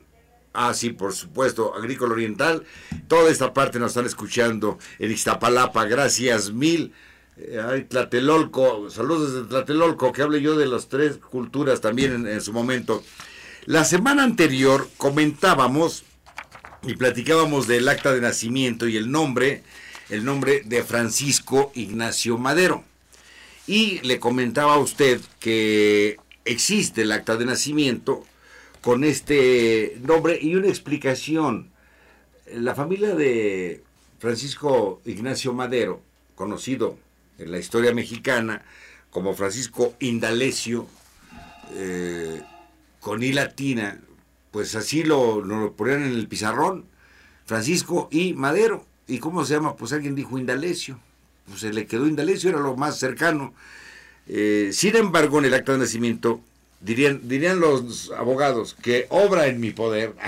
Ah, 0.54 0.72
sí, 0.72 0.90
por 0.90 1.12
supuesto, 1.12 1.74
Agrícola 1.74 2.12
Oriental. 2.12 2.62
Toda 3.08 3.28
esta 3.28 3.52
parte 3.52 3.80
nos 3.80 3.90
están 3.90 4.06
escuchando 4.06 4.78
en 5.00 5.10
Iztapalapa. 5.10 5.84
Gracias 5.84 6.52
mil. 6.52 6.92
Eh, 7.36 7.60
ay, 7.60 7.84
Tlatelolco, 7.84 8.88
saludos 8.88 9.34
desde 9.34 9.48
Tlatelolco, 9.48 10.12
que 10.12 10.22
hable 10.22 10.40
yo 10.40 10.56
de 10.56 10.66
las 10.66 10.88
tres 10.88 11.16
culturas 11.16 11.80
también 11.80 12.14
en, 12.14 12.28
en 12.28 12.40
su 12.40 12.52
momento. 12.52 13.02
La 13.66 13.84
semana 13.84 14.22
anterior 14.22 14.88
comentábamos 14.96 16.04
y 16.84 16.94
platicábamos 16.94 17.66
del 17.66 17.88
acta 17.88 18.12
de 18.12 18.20
nacimiento 18.20 18.86
y 18.86 18.96
el 18.96 19.10
nombre, 19.10 19.64
el 20.08 20.24
nombre 20.24 20.62
de 20.64 20.84
Francisco 20.84 21.72
Ignacio 21.74 22.38
Madero. 22.38 22.84
Y 23.66 23.98
le 24.06 24.20
comentaba 24.20 24.74
a 24.74 24.78
usted 24.78 25.20
que 25.40 26.18
existe 26.44 27.02
el 27.02 27.10
acta 27.10 27.36
de 27.36 27.46
nacimiento 27.46 28.24
con 28.84 29.02
este 29.02 29.98
nombre 30.02 30.38
y 30.38 30.56
una 30.56 30.68
explicación. 30.68 31.70
La 32.52 32.74
familia 32.74 33.14
de 33.14 33.82
Francisco 34.18 35.00
Ignacio 35.06 35.54
Madero, 35.54 36.02
conocido 36.34 36.98
en 37.38 37.50
la 37.50 37.58
historia 37.58 37.94
mexicana 37.94 38.62
como 39.08 39.32
Francisco 39.32 39.94
Indalecio, 40.00 40.86
eh, 41.72 42.42
con 43.00 43.22
I 43.22 43.32
latina, 43.32 44.02
pues 44.50 44.74
así 44.74 45.02
lo, 45.02 45.40
lo 45.40 45.72
ponían 45.72 46.02
en 46.02 46.12
el 46.12 46.28
pizarrón, 46.28 46.84
Francisco 47.46 48.10
y 48.12 48.34
Madero. 48.34 48.84
¿Y 49.06 49.18
cómo 49.18 49.46
se 49.46 49.54
llama? 49.54 49.76
Pues 49.76 49.94
alguien 49.94 50.14
dijo 50.14 50.38
Indalecio. 50.38 50.98
Pues 51.46 51.60
se 51.60 51.72
le 51.72 51.86
quedó 51.86 52.06
Indalecio, 52.06 52.50
era 52.50 52.60
lo 52.60 52.76
más 52.76 52.98
cercano. 52.98 53.54
Eh, 54.26 54.72
sin 54.74 54.94
embargo, 54.96 55.38
en 55.38 55.46
el 55.46 55.54
acta 55.54 55.72
de 55.72 55.78
nacimiento 55.78 56.42
dirían, 56.84 57.20
dirían 57.24 57.60
los 57.60 58.12
abogados 58.16 58.76
que 58.80 59.06
obra 59.10 59.46
en 59.46 59.60
mi 59.60 59.70
poder. 59.70 60.14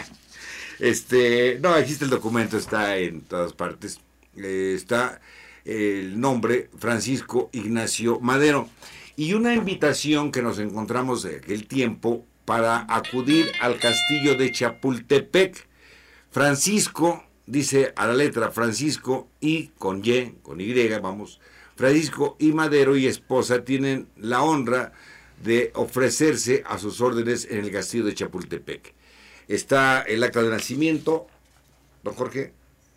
Este, 0.78 1.58
no, 1.62 1.74
existe 1.74 2.04
el 2.04 2.10
documento, 2.10 2.58
está 2.58 2.98
en 2.98 3.22
todas 3.22 3.54
partes. 3.54 3.98
Eh, 4.36 4.74
está 4.76 5.22
el 5.64 6.20
nombre 6.20 6.68
Francisco 6.78 7.48
Ignacio 7.52 8.20
Madero. 8.20 8.68
Y 9.16 9.32
una 9.32 9.54
invitación 9.54 10.30
que 10.30 10.42
nos 10.42 10.58
encontramos 10.58 11.22
de 11.22 11.36
aquel 11.36 11.66
tiempo 11.66 12.26
para 12.44 12.84
acudir 12.94 13.50
al 13.62 13.78
castillo 13.78 14.36
de 14.36 14.52
Chapultepec. 14.52 15.66
Francisco, 16.30 17.24
dice 17.46 17.94
a 17.96 18.06
la 18.06 18.14
letra 18.14 18.50
Francisco 18.50 19.28
y 19.40 19.68
con 19.78 20.02
Y, 20.04 20.34
con 20.42 20.60
Y, 20.60 20.74
vamos, 20.98 21.40
Francisco 21.74 22.36
y 22.38 22.52
Madero 22.52 22.96
y 22.96 23.06
esposa 23.06 23.64
tienen 23.64 24.08
la 24.16 24.42
honra 24.42 24.92
de 25.42 25.70
ofrecerse 25.74 26.62
a 26.66 26.78
sus 26.78 27.00
órdenes 27.00 27.46
en 27.50 27.58
el 27.58 27.70
castillo 27.70 28.04
de 28.04 28.14
Chapultepec. 28.14 28.94
Está 29.48 30.02
el 30.02 30.22
acta 30.22 30.42
de 30.42 30.50
nacimiento, 30.50 31.26
don 32.02 32.14
Jorge, 32.14 32.52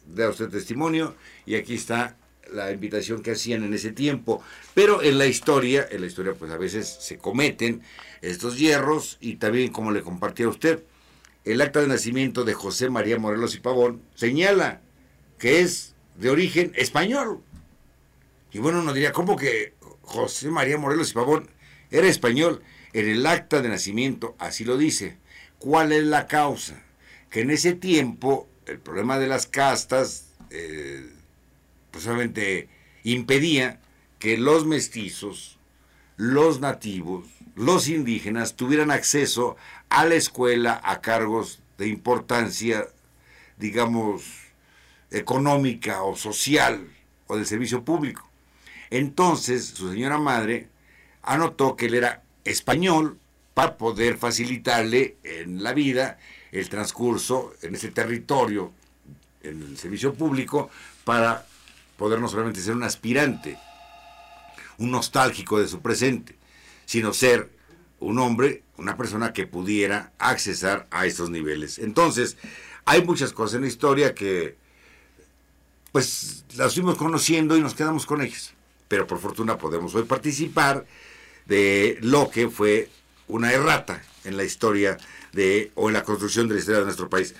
da 0.07 0.29
usted 0.29 0.49
testimonio, 0.49 1.15
y 1.45 1.55
aquí 1.55 1.75
está 1.75 2.17
la 2.51 2.71
invitación 2.71 3.21
que 3.21 3.31
hacían 3.31 3.63
en 3.63 3.73
ese 3.73 3.91
tiempo. 3.91 4.41
Pero 4.73 5.03
en 5.03 5.17
la 5.17 5.27
historia, 5.27 5.87
en 5.89 6.01
la 6.01 6.07
historia 6.07 6.33
pues 6.33 6.51
a 6.51 6.57
veces 6.57 6.87
se 6.87 7.17
cometen 7.17 7.81
estos 8.21 8.57
hierros 8.57 9.17
y 9.21 9.35
también 9.35 9.71
como 9.71 9.91
le 9.91 10.01
compartía 10.01 10.47
a 10.47 10.49
usted, 10.49 10.83
el 11.45 11.61
acta 11.61 11.81
de 11.81 11.87
nacimiento 11.87 12.43
de 12.43 12.53
José 12.53 12.89
María 12.89 13.17
Morelos 13.17 13.55
y 13.55 13.59
Pavón 13.59 14.01
señala 14.15 14.81
que 15.37 15.61
es 15.61 15.95
de 16.17 16.29
origen 16.29 16.73
español. 16.75 17.41
Y 18.51 18.59
bueno, 18.59 18.79
uno 18.79 18.93
diría, 18.93 19.11
¿cómo 19.11 19.37
que 19.37 19.73
José 20.01 20.49
María 20.49 20.77
Morelos 20.77 21.11
y 21.11 21.13
Pavón 21.13 21.49
era 21.91 22.07
español? 22.07 22.61
En 22.93 23.07
el 23.07 23.25
acta 23.25 23.61
de 23.61 23.69
nacimiento 23.69 24.35
así 24.39 24.65
lo 24.65 24.77
dice. 24.77 25.17
¿Cuál 25.59 25.91
es 25.91 26.03
la 26.03 26.27
causa? 26.27 26.81
Que 27.29 27.41
en 27.41 27.51
ese 27.51 27.73
tiempo 27.73 28.47
el 28.65 28.79
problema 28.79 29.19
de 29.19 29.27
las 29.27 29.45
castas 29.45 30.33
eh, 30.49 31.09
pues 31.91 32.07
impedía 33.03 33.79
que 34.19 34.37
los 34.37 34.65
mestizos, 34.65 35.57
los 36.17 36.59
nativos, 36.59 37.27
los 37.55 37.87
indígenas 37.87 38.55
tuvieran 38.55 38.91
acceso 38.91 39.57
a 39.89 40.05
la 40.05 40.15
escuela 40.15 40.79
a 40.83 41.01
cargos 41.01 41.61
de 41.77 41.87
importancia, 41.87 42.87
digamos, 43.57 44.23
económica 45.11 46.03
o 46.03 46.15
social 46.15 46.87
o 47.27 47.37
del 47.37 47.45
servicio 47.45 47.83
público. 47.83 48.29
Entonces, 48.89 49.65
su 49.65 49.91
señora 49.91 50.17
madre 50.17 50.69
anotó 51.23 51.75
que 51.75 51.87
él 51.87 51.95
era 51.95 52.23
español 52.43 53.17
para 53.53 53.77
poder 53.77 54.17
facilitarle 54.17 55.17
en 55.23 55.63
la 55.63 55.73
vida 55.73 56.17
el 56.51 56.69
transcurso 56.69 57.53
en 57.61 57.75
ese 57.75 57.89
territorio, 57.91 58.71
en 59.43 59.61
el 59.61 59.77
servicio 59.77 60.13
público, 60.13 60.69
para 61.03 61.45
poder 61.97 62.19
no 62.19 62.27
solamente 62.27 62.61
ser 62.61 62.75
un 62.75 62.83
aspirante, 62.83 63.57
un 64.77 64.91
nostálgico 64.91 65.59
de 65.59 65.67
su 65.67 65.81
presente, 65.81 66.35
sino 66.85 67.13
ser 67.13 67.49
un 67.99 68.17
hombre, 68.19 68.63
una 68.77 68.95
persona 68.95 69.33
que 69.33 69.45
pudiera 69.45 70.13
accesar 70.17 70.87
a 70.89 71.05
estos 71.05 71.29
niveles. 71.29 71.79
Entonces, 71.79 72.37
hay 72.85 73.03
muchas 73.03 73.33
cosas 73.33 73.55
en 73.55 73.61
la 73.61 73.67
historia 73.67 74.15
que 74.15 74.55
pues 75.91 76.45
las 76.55 76.73
fuimos 76.73 76.97
conociendo 76.97 77.57
y 77.57 77.61
nos 77.61 77.73
quedamos 77.73 78.05
con 78.05 78.21
ellas. 78.21 78.53
Pero 78.87 79.05
por 79.05 79.19
fortuna 79.19 79.57
podemos 79.57 79.93
hoy 79.95 80.03
participar 80.03 80.85
de 81.49 81.97
lo 82.01 82.29
que 82.29 82.47
fue 82.47 82.89
una 83.27 83.51
errata 83.51 84.01
en 84.23 84.37
la 84.37 84.43
historia 84.43 84.97
de, 85.33 85.71
o 85.75 85.89
en 85.89 85.93
la 85.93 86.03
construcción 86.03 86.47
de 86.47 86.53
la 86.53 86.59
historia 86.59 86.79
de 86.79 86.85
nuestro 86.85 87.09
país. 87.09 87.35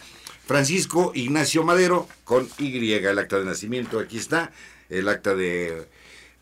Francisco 0.45 1.12
Ignacio 1.13 1.63
Madero, 1.63 2.08
con 2.24 2.50
Y, 2.58 2.91
el 2.91 3.19
acta 3.19 3.39
de 3.39 3.45
nacimiento, 3.45 4.00
aquí 4.00 4.17
está, 4.17 4.52
el 4.89 5.08
acta 5.08 5.36
de 5.36 5.88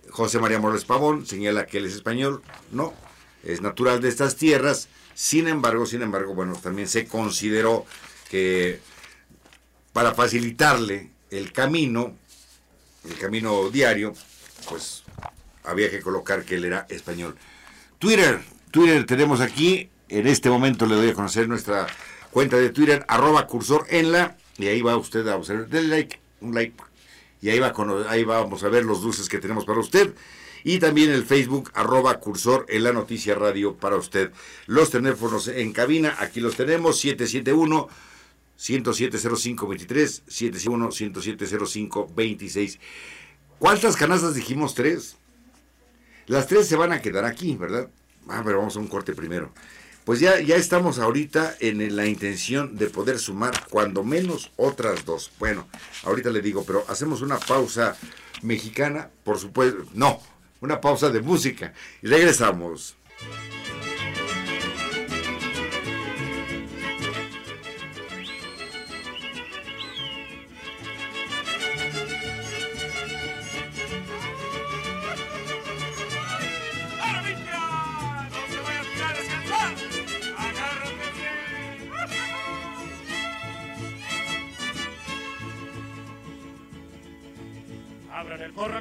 José 0.10 0.39
María 0.39 0.60
Morales 0.60 0.86
Pavón, 0.86 1.25
señala 1.25 1.67
que 1.67 1.80
él 1.80 1.86
es 1.86 1.93
español, 1.93 2.41
no, 2.71 2.93
es 3.43 3.62
natural 3.62 3.99
de 3.99 4.08
estas 4.08 4.38
tierras, 4.38 4.88
sin 5.13 5.49
embargo, 5.49 5.86
sin 5.86 6.01
embargo, 6.01 6.34
bueno, 6.34 6.58
también 6.62 6.88
se 6.88 7.06
consideró 7.06 7.86
que 8.30 8.80
para 9.91 10.13
facilitarle 10.13 11.10
el 11.32 11.51
camino, 11.51 12.15
el 13.03 13.17
camino 13.17 13.69
diario, 13.69 14.13
pues 14.69 15.03
había 15.65 15.91
que 15.91 15.99
colocar 15.99 16.45
que 16.45 16.56
él 16.56 16.65
era 16.65 16.86
español. 16.89 17.36
Twitter, 17.99 18.41
Twitter 18.71 19.05
tenemos 19.05 19.41
aquí, 19.41 19.89
en 20.10 20.27
este 20.27 20.49
momento 20.49 20.86
le 20.86 20.95
doy 20.95 21.10
a 21.10 21.13
conocer 21.13 21.47
nuestra 21.47 21.88
cuenta 22.31 22.57
de 22.57 22.69
Twitter, 22.69 23.05
arroba 23.07 23.47
cursor 23.47 23.86
en 23.89 24.12
la, 24.12 24.38
y 24.57 24.67
ahí 24.67 24.81
va 24.81 24.97
usted 24.97 25.27
a 25.27 25.36
observar, 25.36 25.67
denle 25.67 25.89
like, 25.89 26.19
un 26.41 26.53
like, 26.53 26.75
y 27.41 27.49
ahí, 27.49 27.60
va 27.60 27.73
ahí 28.10 28.23
vamos 28.23 28.63
a 28.63 28.69
ver 28.69 28.86
los 28.86 29.01
dulces 29.01 29.29
que 29.29 29.39
tenemos 29.39 29.65
para 29.65 29.79
usted. 29.79 30.13
Y 30.63 30.79
también 30.79 31.12
el 31.12 31.23
Facebook, 31.23 31.71
arroba 31.75 32.19
cursor 32.19 32.65
en 32.67 32.83
la 32.83 32.91
noticia 32.91 33.36
radio 33.36 33.75
para 33.75 33.95
usted. 33.95 34.31
Los 34.65 34.89
teléfonos 34.89 35.47
en 35.47 35.71
cabina, 35.71 36.15
aquí 36.19 36.39
los 36.39 36.55
tenemos, 36.55 36.99
771 36.99 37.88
1070523, 38.57 40.23
771 40.27 40.91
1070526. 40.91 42.79
¿Cuántas 43.60 43.95
canastas 43.95 44.33
dijimos? 44.33 44.73
Tres. 44.73 45.15
Las 46.27 46.47
tres 46.47 46.67
se 46.67 46.75
van 46.75 46.91
a 46.91 47.01
quedar 47.01 47.25
aquí, 47.25 47.55
¿verdad? 47.55 47.89
Ah, 48.27 48.41
pero 48.45 48.59
vamos 48.59 48.75
a 48.75 48.79
un 48.79 48.87
corte 48.87 49.13
primero. 49.13 49.53
Pues 50.03 50.19
ya, 50.19 50.39
ya 50.39 50.55
estamos 50.55 50.99
ahorita 50.99 51.55
en 51.59 51.95
la 51.95 52.05
intención 52.05 52.77
de 52.77 52.87
poder 52.87 53.19
sumar 53.19 53.53
cuando 53.69 54.03
menos 54.03 54.51
otras 54.57 55.05
dos. 55.05 55.31
Bueno, 55.39 55.67
ahorita 56.03 56.29
le 56.29 56.41
digo, 56.41 56.63
pero 56.65 56.85
hacemos 56.87 57.21
una 57.21 57.39
pausa 57.39 57.95
mexicana, 58.41 59.09
por 59.23 59.39
supuesto. 59.39 59.85
No, 59.93 60.21
una 60.61 60.79
pausa 60.81 61.09
de 61.09 61.21
música. 61.21 61.73
Y 62.01 62.07
regresamos. 62.07 62.95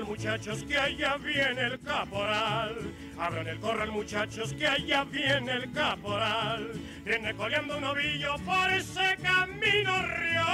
Muchachos, 0.04 0.64
que 0.64 0.76
allá 0.76 1.16
viene 1.18 1.62
el 1.62 1.80
caporal. 1.80 2.74
Abran 3.18 3.46
el 3.48 3.58
corral, 3.60 3.92
muchachos, 3.92 4.52
que 4.54 4.66
allá 4.66 5.04
viene 5.04 5.52
el 5.52 5.72
caporal. 5.72 6.72
En 7.04 7.22
viene 7.22 7.34
coleando 7.34 7.76
un 7.76 7.84
ovillo 7.84 8.36
por 8.44 8.70
ese 8.72 9.16
camino 9.22 10.02
real. 10.02 10.46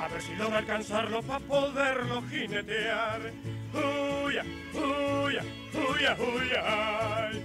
A 0.00 0.08
ver 0.10 0.22
si 0.22 0.34
logra 0.34 0.58
alcanzarlo 0.58 1.22
para 1.22 1.40
poderlo 1.40 2.22
jinetear. 2.22 3.32
Uya, 3.74 4.44
uya, 4.74 5.42
uya, 5.74 6.16
uya, 6.18 6.62
ay. 6.66 7.44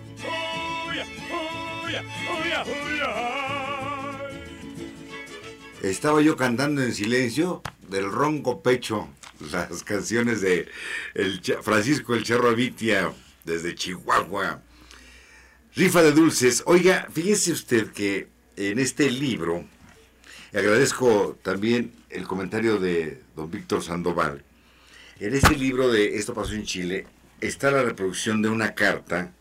uya, 0.89 1.05
uya, 1.85 2.03
uya, 2.41 2.63
uya. 2.63 3.05
ay. 3.05 3.66
Estaba 5.83 6.21
yo 6.21 6.35
cantando 6.35 6.81
en 6.81 6.93
silencio 6.93 7.61
del 7.89 8.11
ronco 8.11 8.63
pecho 8.63 9.09
las 9.51 9.83
canciones 9.83 10.41
de 10.41 10.67
Francisco 11.61 12.15
el 12.15 12.23
Charro 12.23 12.49
Avitia 12.49 13.13
desde 13.45 13.75
Chihuahua. 13.75 14.61
Rifa 15.75 16.01
de 16.01 16.11
dulces. 16.11 16.63
Oiga, 16.65 17.07
fíjese 17.11 17.51
usted 17.51 17.91
que 17.91 18.27
en 18.55 18.79
este 18.79 19.11
libro, 19.11 19.65
agradezco 20.51 21.37
también 21.43 21.93
el 22.09 22.25
comentario 22.27 22.79
de 22.79 23.21
don 23.35 23.51
Víctor 23.51 23.83
Sandoval, 23.83 24.43
en 25.19 25.35
este 25.35 25.55
libro 25.55 25.91
de 25.91 26.17
Esto 26.17 26.33
pasó 26.33 26.53
en 26.53 26.63
Chile 26.63 27.05
está 27.39 27.69
la 27.69 27.83
reproducción 27.83 28.41
de 28.41 28.49
una 28.49 28.73
carta, 28.73 29.31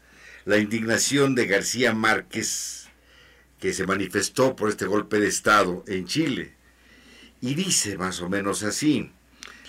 la 0.45 0.59
indignación 0.59 1.35
de 1.35 1.47
García 1.47 1.95
Márquez, 1.95 2.86
que 3.61 3.73
se 3.73 3.87
manifestó 3.87 4.55
por 4.55 4.69
este 4.69 4.87
golpe 4.87 5.19
de 5.19 5.29
Estado 5.29 5.85
en 5.87 6.07
Chile. 6.07 6.55
Y 7.41 7.55
dice 7.55 7.97
más 7.99 8.21
o 8.21 8.29
menos 8.29 8.63
así, 8.63 9.11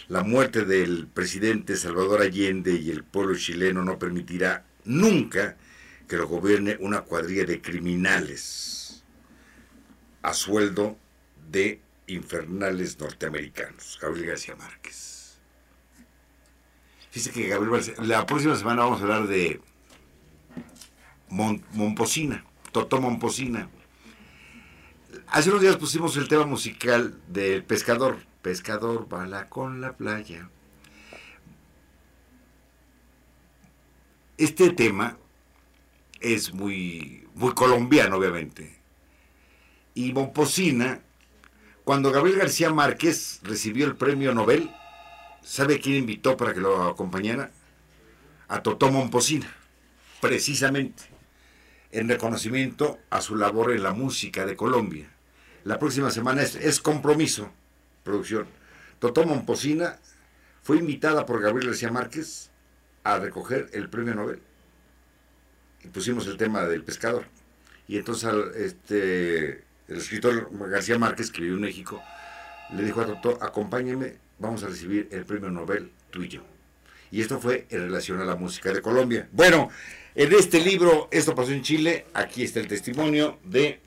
la 0.07 0.23
muerte 0.23 0.65
del 0.65 1.07
presidente 1.07 1.75
Salvador 1.75 2.21
Allende 2.21 2.73
y 2.73 2.91
el 2.91 3.03
pueblo 3.03 3.37
chileno 3.37 3.83
no 3.83 3.99
permitirá 3.99 4.65
nunca 4.85 5.57
que 6.07 6.15
lo 6.17 6.27
gobierne 6.27 6.77
una 6.79 7.01
cuadrilla 7.01 7.43
de 7.45 7.61
criminales 7.61 9.03
a 10.21 10.33
sueldo 10.33 10.97
de 11.51 11.81
infernales 12.07 12.97
norteamericanos. 12.99 13.99
Gabriel 14.01 14.27
García 14.27 14.55
Márquez. 14.55 15.37
Dice 17.13 17.31
que 17.31 17.47
Gabriel 17.47 17.73
García, 17.73 17.95
la 17.99 18.25
próxima 18.25 18.55
semana 18.55 18.83
vamos 18.83 18.99
a 19.01 19.03
hablar 19.03 19.27
de 19.27 19.59
Mon- 21.29 21.63
Momposina, 21.73 22.45
Totó 22.71 23.01
Momposina. 23.01 23.69
Hace 25.27 25.49
unos 25.49 25.61
días 25.61 25.77
pusimos 25.77 26.17
el 26.17 26.27
tema 26.27 26.45
musical 26.45 27.17
del 27.27 27.63
pescador. 27.63 28.17
Pescador 28.41 29.07
bala 29.07 29.47
con 29.49 29.79
la 29.81 29.95
playa. 29.95 30.49
Este 34.37 34.69
tema 34.71 35.17
es 36.19 36.53
muy, 36.53 37.27
muy 37.35 37.53
colombiano, 37.53 38.17
obviamente. 38.17 38.77
Y 39.93 40.13
Momposina, 40.13 41.01
cuando 41.83 42.11
Gabriel 42.11 42.39
García 42.39 42.71
Márquez 42.71 43.39
recibió 43.43 43.85
el 43.85 43.95
premio 43.95 44.33
Nobel, 44.33 44.69
¿sabe 45.41 45.79
quién 45.79 45.95
invitó 45.95 46.35
para 46.35 46.53
que 46.53 46.59
lo 46.59 46.83
acompañara? 46.83 47.51
A 48.49 48.61
Totó 48.61 48.91
Momposina, 48.91 49.53
precisamente 50.21 51.16
en 51.91 52.09
reconocimiento 52.09 52.99
a 53.09 53.21
su 53.21 53.35
labor 53.35 53.71
en 53.71 53.83
la 53.83 53.93
música 53.93 54.45
de 54.45 54.55
Colombia. 54.55 55.09
La 55.63 55.79
próxima 55.79 56.11
semana 56.11 56.43
es, 56.43 56.79
compromiso, 56.79 57.51
producción. 58.03 58.47
Totó 58.99 59.25
Momposina 59.25 59.99
fue 60.63 60.77
invitada 60.77 61.25
por 61.25 61.41
Gabriel 61.41 61.67
García 61.67 61.91
Márquez 61.91 62.51
a 63.03 63.19
recoger 63.19 63.69
el 63.73 63.89
premio 63.89 64.15
Nobel. 64.15 64.41
Y 65.83 65.89
pusimos 65.89 66.27
el 66.27 66.37
tema 66.37 66.63
del 66.63 66.83
pescador. 66.83 67.25
Y 67.87 67.97
entonces 67.97 68.33
este, 68.55 69.63
el 69.87 69.97
escritor 69.97 70.49
García 70.69 70.97
Márquez, 70.97 71.31
que 71.31 71.41
vive 71.41 71.55
en 71.55 71.61
México, 71.61 72.01
le 72.73 72.83
dijo 72.83 73.01
a 73.01 73.05
Totó, 73.05 73.41
acompáñeme, 73.41 74.17
vamos 74.39 74.63
a 74.63 74.67
recibir 74.67 75.07
el 75.11 75.25
premio 75.25 75.49
Nobel 75.49 75.91
tú 76.09 76.23
y 77.11 77.21
esto 77.21 77.39
fue 77.39 77.65
en 77.69 77.81
relación 77.81 78.19
a 78.21 78.25
la 78.25 78.35
música 78.35 78.71
de 78.73 78.81
Colombia. 78.81 79.29
Bueno, 79.31 79.69
en 80.15 80.33
este 80.33 80.59
libro, 80.59 81.07
Esto 81.11 81.35
pasó 81.35 81.51
en 81.51 81.61
Chile, 81.61 82.05
aquí 82.13 82.43
está 82.43 82.59
el 82.59 82.67
testimonio 82.67 83.39
de 83.43 83.79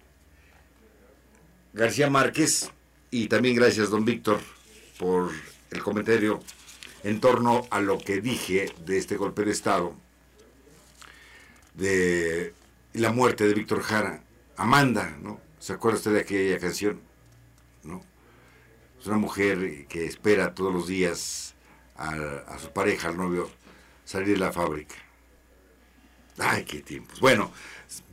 García 1.73 2.09
Márquez 2.09 2.71
y 3.11 3.27
también 3.27 3.57
gracias, 3.57 3.91
don 3.91 4.05
Víctor, 4.05 4.41
por 4.99 5.31
el 5.71 5.83
comentario 5.83 6.41
en 7.03 7.21
torno 7.21 7.67
a 7.71 7.81
lo 7.81 7.99
que 7.99 8.21
dije 8.21 8.73
de 8.85 8.99
este 8.99 9.17
golpe 9.17 9.45
de 9.45 9.51
Estado, 9.53 9.95
de 11.75 12.55
la 12.93 13.13
muerte 13.13 13.47
de 13.47 13.55
Víctor 13.55 13.83
Jara. 13.83 14.23
Amanda, 14.57 15.17
¿no? 15.23 15.41
¿Se 15.59 15.73
acuerda 15.73 15.99
usted 15.99 16.13
de 16.13 16.21
aquella 16.21 16.59
canción? 16.59 17.01
¿No? 17.83 18.05
Es 19.01 19.07
una 19.07 19.17
mujer 19.17 19.87
que 19.89 20.05
espera 20.05 20.55
todos 20.55 20.73
los 20.73 20.87
días 20.87 21.55
a, 22.01 22.55
a 22.55 22.59
su 22.59 22.73
pareja, 22.73 23.09
al 23.09 23.17
novio, 23.17 23.51
salir 24.05 24.35
de 24.35 24.39
la 24.39 24.53
fábrica. 24.53 24.97
Ay, 26.39 26.65
qué 26.65 26.81
tiempos. 26.81 27.21
Bueno, 27.21 27.53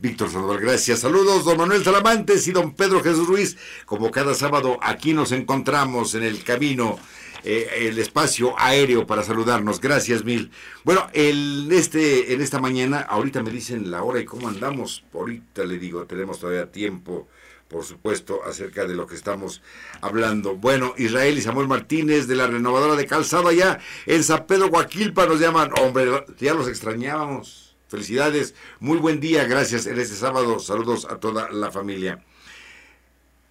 Víctor 0.00 0.30
Sandoval, 0.30 0.60
gracias. 0.60 1.00
Saludos, 1.00 1.44
don 1.44 1.56
Manuel 1.56 1.82
Salamantes 1.82 2.46
y 2.46 2.52
don 2.52 2.74
Pedro 2.74 3.02
Jesús 3.02 3.26
Ruiz. 3.26 3.56
Como 3.86 4.10
cada 4.10 4.34
sábado, 4.34 4.78
aquí 4.82 5.14
nos 5.14 5.32
encontramos 5.32 6.14
en 6.14 6.24
el 6.24 6.44
camino, 6.44 6.98
eh, 7.42 7.70
el 7.88 7.98
espacio 7.98 8.54
aéreo 8.58 9.06
para 9.06 9.22
saludarnos. 9.22 9.80
Gracias 9.80 10.24
mil. 10.24 10.50
Bueno, 10.84 11.08
el, 11.14 11.68
este, 11.72 12.34
en 12.34 12.42
esta 12.42 12.60
mañana, 12.60 13.00
ahorita 13.00 13.42
me 13.42 13.50
dicen 13.50 13.90
la 13.90 14.02
hora 14.02 14.20
y 14.20 14.26
cómo 14.26 14.48
andamos. 14.48 15.04
Ahorita 15.14 15.64
le 15.64 15.78
digo, 15.78 16.04
tenemos 16.04 16.38
todavía 16.38 16.70
tiempo 16.70 17.28
por 17.68 17.84
supuesto, 17.84 18.40
acerca 18.44 18.86
de 18.86 18.94
lo 18.94 19.06
que 19.06 19.14
estamos 19.14 19.62
hablando. 20.00 20.56
Bueno, 20.56 20.94
Israel 20.96 21.36
y 21.36 21.42
Samuel 21.42 21.68
Martínez 21.68 22.26
de 22.26 22.34
la 22.34 22.46
renovadora 22.46 22.96
de 22.96 23.06
calzado 23.06 23.48
allá 23.48 23.78
en 24.06 24.24
San 24.24 24.46
Pedro 24.46 24.68
Guaquilpa 24.68 25.26
nos 25.26 25.38
llaman. 25.38 25.70
Hombre, 25.80 26.24
ya 26.38 26.54
los 26.54 26.68
extrañábamos. 26.68 27.76
Felicidades, 27.88 28.54
muy 28.80 28.98
buen 28.98 29.20
día, 29.20 29.44
gracias 29.44 29.86
en 29.86 29.98
este 29.98 30.14
sábado. 30.14 30.58
Saludos 30.58 31.06
a 31.06 31.20
toda 31.20 31.50
la 31.50 31.70
familia. 31.70 32.24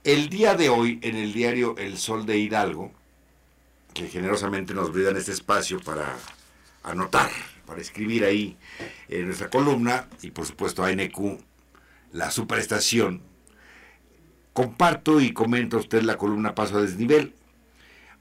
El 0.03 0.30
día 0.30 0.56
de 0.56 0.69
hoy, 0.69 0.99
en 1.01 1.15
el 1.15 1.34
diario 1.34 1.75
El 1.77 1.97
Sol 1.97 2.25
de 2.25 2.38
Hidalgo, 2.38 2.91
que 3.93 4.08
generosamente 4.08 4.73
nos 4.73 4.91
brindan 4.93 5.17
este 5.17 5.32
espacio 5.32 5.80
para 5.80 6.15
anotar, 6.84 7.32
para 7.65 7.82
escribir 7.82 8.23
ahí 8.23 8.58
en 9.10 9.25
nuestra 9.25 9.49
columna, 9.49 10.08
y 10.21 10.32
por 10.32 10.45
supuesto 10.45 10.84
a 10.84 10.91
NQ, 10.91 11.39
la 12.13 12.32
superestación, 12.32 13.21
comparto 14.57 15.21
y 15.21 15.33
comento 15.33 15.77
a 15.77 15.81
usted 15.81 16.01
la 16.01 16.17
columna 16.17 16.55
Paso 16.55 16.79
a 16.79 16.81
Desnivel. 16.81 17.35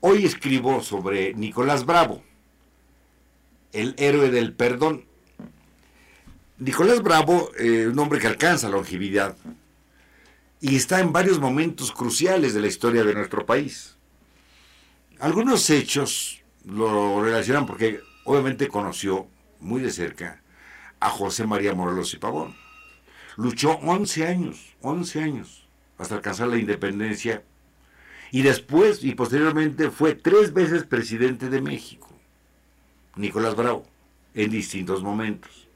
Hoy 0.01 0.27
escribo 0.27 0.83
sobre 0.83 1.33
Nicolás 1.33 1.87
Bravo, 1.87 2.22
el 3.72 3.94
héroe 3.96 4.31
del 4.31 4.53
perdón. 4.53 5.07
Nicolás 6.59 7.03
Bravo, 7.03 7.51
eh, 7.59 7.87
un 7.87 7.99
hombre 7.99 8.18
que 8.18 8.27
alcanza 8.27 8.68
longevidad 8.68 9.35
y 10.61 10.77
está 10.77 11.01
en 11.01 11.11
varios 11.11 11.38
momentos 11.38 11.90
cruciales 11.90 12.53
de 12.53 12.61
la 12.61 12.66
historia 12.66 13.03
de 13.03 13.14
nuestro 13.14 13.46
país. 13.46 13.96
Algunos 15.18 15.70
hechos 15.70 16.42
lo 16.66 17.25
relacionan 17.25 17.64
porque 17.64 18.01
obviamente 18.27 18.68
conoció 18.68 19.27
muy 19.61 19.81
de 19.81 19.90
cerca 19.90 20.42
a 21.01 21.09
José 21.09 21.46
María 21.46 21.72
Morelos 21.72 22.12
y 22.12 22.18
Pavón. 22.18 22.55
Luchó 23.38 23.79
11 23.79 24.27
años, 24.27 24.77
11 24.83 25.22
años 25.22 25.66
hasta 25.99 26.15
alcanzar 26.15 26.49
la 26.49 26.59
independencia 26.59 27.43
y 28.31 28.43
después 28.43 29.05
y 29.05 29.15
posteriormente 29.15 29.91
fue 29.91 30.15
tres 30.15 30.53
veces 30.53 30.85
presidente 30.85 31.49
de 31.49 31.61
México, 31.61 32.09
Nicolás 33.17 33.55
Bravo, 33.55 33.87
en 34.35 34.51
distintos 34.51 35.03
momentos, 35.03 35.69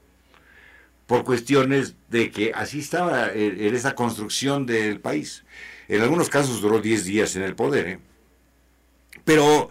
por 1.07 1.25
cuestiones 1.25 1.95
de 2.09 2.31
que 2.31 2.53
así 2.55 2.81
estaba 2.81 3.33
en, 3.33 3.61
en 3.61 3.75
esa 3.75 3.95
construcción 3.95 4.67
del 4.67 5.01
país. 5.01 5.45
En 5.89 6.03
algunos 6.03 6.29
casos 6.29 6.61
duró 6.61 6.81
10 6.81 7.05
días 7.05 7.37
en 7.37 7.43
el 7.43 7.57
poder, 7.57 7.87
¿eh? 7.87 7.99
pero 9.25 9.71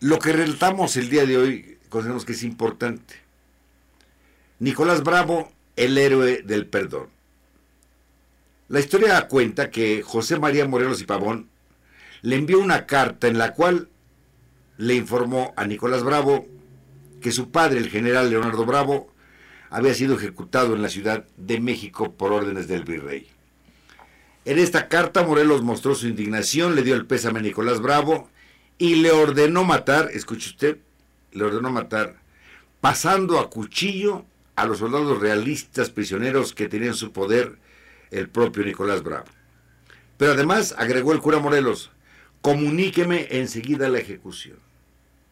lo 0.00 0.18
que 0.18 0.32
relatamos 0.32 0.96
el 0.96 1.08
día 1.08 1.24
de 1.24 1.36
hoy 1.36 1.78
consideramos 1.88 2.24
que 2.24 2.32
es 2.32 2.42
importante. 2.42 3.14
Nicolás 4.58 5.02
Bravo, 5.02 5.52
el 5.76 5.98
héroe 5.98 6.42
del 6.42 6.66
perdón. 6.66 7.08
La 8.68 8.80
historia 8.80 9.28
cuenta 9.28 9.70
que 9.70 10.02
José 10.02 10.40
María 10.40 10.66
Morelos 10.66 11.00
y 11.00 11.04
Pavón 11.04 11.48
le 12.22 12.34
envió 12.34 12.58
una 12.58 12.84
carta 12.84 13.28
en 13.28 13.38
la 13.38 13.52
cual 13.52 13.88
le 14.76 14.94
informó 14.96 15.54
a 15.56 15.66
Nicolás 15.66 16.02
Bravo 16.02 16.48
que 17.20 17.30
su 17.30 17.52
padre, 17.52 17.78
el 17.78 17.90
general 17.90 18.28
Leonardo 18.28 18.66
Bravo, 18.66 19.12
había 19.70 19.94
sido 19.94 20.16
ejecutado 20.16 20.74
en 20.74 20.82
la 20.82 20.88
Ciudad 20.88 21.26
de 21.36 21.60
México 21.60 22.14
por 22.14 22.32
órdenes 22.32 22.66
del 22.66 22.82
virrey. 22.82 23.28
En 24.44 24.58
esta 24.58 24.88
carta 24.88 25.22
Morelos 25.22 25.62
mostró 25.62 25.94
su 25.94 26.08
indignación, 26.08 26.74
le 26.74 26.82
dio 26.82 26.96
el 26.96 27.06
pésame 27.06 27.38
a 27.38 27.42
Nicolás 27.42 27.80
Bravo 27.80 28.28
y 28.78 28.96
le 28.96 29.12
ordenó 29.12 29.62
matar, 29.62 30.10
escuche 30.12 30.50
usted, 30.50 30.78
le 31.30 31.44
ordenó 31.44 31.70
matar, 31.70 32.16
pasando 32.80 33.38
a 33.38 33.48
cuchillo 33.48 34.24
a 34.56 34.66
los 34.66 34.78
soldados 34.78 35.20
realistas 35.20 35.90
prisioneros 35.90 36.52
que 36.52 36.68
tenían 36.68 36.90
en 36.90 36.96
su 36.96 37.12
poder 37.12 37.58
el 38.10 38.28
propio 38.28 38.64
Nicolás 38.64 39.02
Bravo. 39.02 39.26
Pero 40.16 40.32
además 40.32 40.74
agregó 40.78 41.12
el 41.12 41.20
cura 41.20 41.38
Morelos, 41.38 41.90
comuníqueme 42.40 43.28
enseguida 43.30 43.88
la 43.88 43.98
ejecución. 43.98 44.58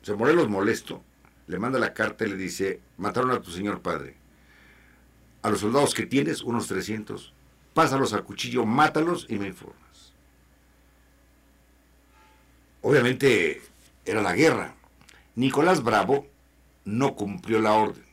O 0.02 0.04
sea, 0.04 0.16
Morelos 0.16 0.48
molesto, 0.48 1.02
le 1.46 1.58
manda 1.58 1.78
la 1.78 1.94
carta 1.94 2.24
y 2.24 2.30
le 2.30 2.36
dice, 2.36 2.80
mataron 2.96 3.30
a 3.30 3.40
tu 3.40 3.50
señor 3.50 3.80
padre. 3.80 4.16
A 5.42 5.50
los 5.50 5.60
soldados 5.60 5.94
que 5.94 6.06
tienes, 6.06 6.42
unos 6.42 6.66
300, 6.68 7.32
pásalos 7.74 8.12
al 8.12 8.24
cuchillo, 8.24 8.64
mátalos 8.64 9.26
y 9.28 9.38
me 9.38 9.48
informas. 9.48 10.14
Obviamente 12.82 13.62
era 14.04 14.22
la 14.22 14.34
guerra. 14.34 14.74
Nicolás 15.34 15.82
Bravo 15.82 16.26
no 16.84 17.14
cumplió 17.14 17.60
la 17.60 17.72
orden 17.72 18.04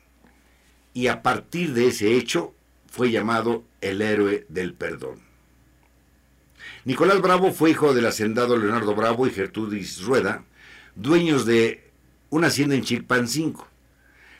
y 0.94 1.08
a 1.08 1.22
partir 1.22 1.74
de 1.74 1.88
ese 1.88 2.16
hecho 2.16 2.54
fue 2.88 3.12
llamado 3.12 3.64
el 3.82 4.02
héroe 4.02 4.46
del 4.50 4.74
perdón. 4.74 5.20
Nicolás 6.86 7.22
Bravo 7.22 7.52
fue 7.52 7.72
hijo 7.72 7.94
del 7.94 8.08
hacendado 8.08 8.58
Leonardo 8.58 8.96
Bravo 8.96 9.28
y 9.28 9.32
Gertrudis 9.32 10.02
Rueda, 10.02 10.46
dueños 10.96 11.46
de 11.46 11.92
una 12.30 12.48
hacienda 12.48 12.76
en 12.76 12.84
Chilpancingo. 12.84 13.68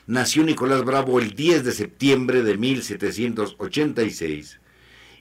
Nació 0.06 0.42
Nicolás 0.42 0.84
Bravo 0.84 1.20
el 1.20 1.34
10 1.34 1.64
de 1.64 1.72
septiembre 1.72 2.42
de 2.42 2.56
1786 2.56 4.58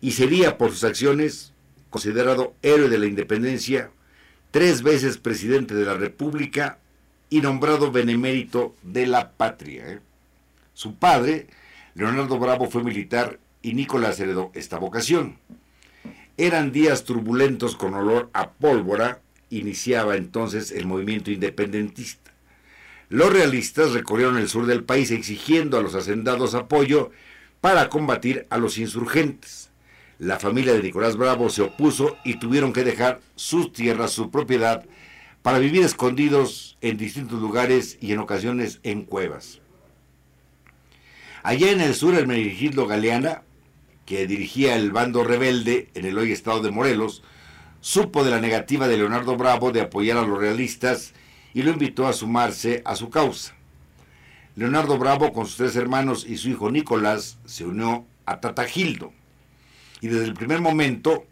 y 0.01 0.11
sería 0.11 0.57
por 0.57 0.71
sus 0.71 0.83
acciones 0.83 1.53
considerado 1.91 2.55
héroe 2.63 2.89
de 2.89 2.97
la 2.97 3.05
independencia, 3.05 3.91
tres 4.49 4.81
veces 4.81 5.17
presidente 5.17 5.75
de 5.75 5.85
la 5.85 5.93
República 5.93 6.79
y 7.29 7.41
nombrado 7.41 7.91
benemérito 7.91 8.75
de 8.81 9.05
la 9.05 9.31
patria. 9.31 9.87
¿eh? 9.87 9.99
Su 10.73 10.95
padre, 10.95 11.47
Leonardo 11.93 12.39
Bravo, 12.39 12.69
fue 12.69 12.83
militar 12.83 13.39
y 13.61 13.73
Nicolás 13.73 14.19
heredó 14.19 14.51
esta 14.53 14.77
vocación. 14.77 15.37
Eran 16.37 16.71
días 16.71 17.03
turbulentos 17.03 17.75
con 17.75 17.93
olor 17.93 18.29
a 18.33 18.51
pólvora, 18.51 19.21
iniciaba 19.49 20.15
entonces 20.15 20.71
el 20.71 20.85
movimiento 20.85 21.31
independentista. 21.31 22.31
Los 23.09 23.31
realistas 23.33 23.91
recorrieron 23.91 24.37
el 24.37 24.47
sur 24.47 24.65
del 24.65 24.83
país 24.83 25.11
exigiendo 25.11 25.77
a 25.77 25.81
los 25.81 25.95
hacendados 25.95 26.55
apoyo 26.55 27.11
para 27.59 27.89
combatir 27.89 28.47
a 28.49 28.57
los 28.57 28.77
insurgentes. 28.77 29.69
La 30.17 30.39
familia 30.39 30.73
de 30.73 30.83
Nicolás 30.83 31.17
Bravo 31.17 31.49
se 31.49 31.61
opuso 31.61 32.17
y 32.23 32.39
tuvieron 32.39 32.73
que 32.73 32.83
dejar 32.83 33.19
sus 33.35 33.73
tierras, 33.73 34.11
su 34.11 34.31
propiedad, 34.31 34.85
para 35.41 35.59
vivir 35.59 35.83
escondidos 35.83 36.77
en 36.81 36.97
distintos 36.97 37.41
lugares 37.41 37.97
y 37.99 38.13
en 38.13 38.19
ocasiones 38.19 38.79
en 38.83 39.03
cuevas. 39.03 39.59
Allá 41.43 41.71
en 41.71 41.81
el 41.81 41.95
sur, 41.95 42.13
el 42.15 42.27
Menegildo 42.27 42.85
Galeana, 42.85 43.41
que 44.11 44.27
dirigía 44.27 44.75
el 44.75 44.91
bando 44.91 45.23
rebelde 45.23 45.87
en 45.93 46.03
el 46.03 46.17
hoy 46.17 46.33
estado 46.33 46.59
de 46.59 46.69
Morelos, 46.69 47.23
supo 47.79 48.25
de 48.25 48.31
la 48.31 48.41
negativa 48.41 48.89
de 48.89 48.97
Leonardo 48.97 49.37
Bravo 49.37 49.71
de 49.71 49.79
apoyar 49.79 50.17
a 50.17 50.25
los 50.25 50.37
realistas 50.37 51.13
y 51.53 51.61
lo 51.61 51.71
invitó 51.71 52.05
a 52.05 52.11
sumarse 52.11 52.81
a 52.83 52.97
su 52.97 53.09
causa. 53.09 53.55
Leonardo 54.57 54.97
Bravo, 54.97 55.31
con 55.31 55.45
sus 55.45 55.55
tres 55.55 55.77
hermanos 55.77 56.25
y 56.27 56.35
su 56.35 56.49
hijo 56.49 56.69
Nicolás, 56.69 57.37
se 57.45 57.63
unió 57.63 58.05
a 58.25 58.41
Tatagildo. 58.41 59.13
Y 60.01 60.09
desde 60.09 60.25
el 60.25 60.33
primer 60.33 60.59
momento, 60.59 61.25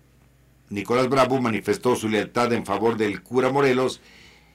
Nicolás 0.70 1.10
Bravo 1.10 1.42
manifestó 1.42 1.98
su 1.98 2.08
lealtad 2.08 2.54
en 2.54 2.66
favor 2.66 2.96
del 2.96 3.22
cura 3.22 3.52
Morelos 3.52 4.00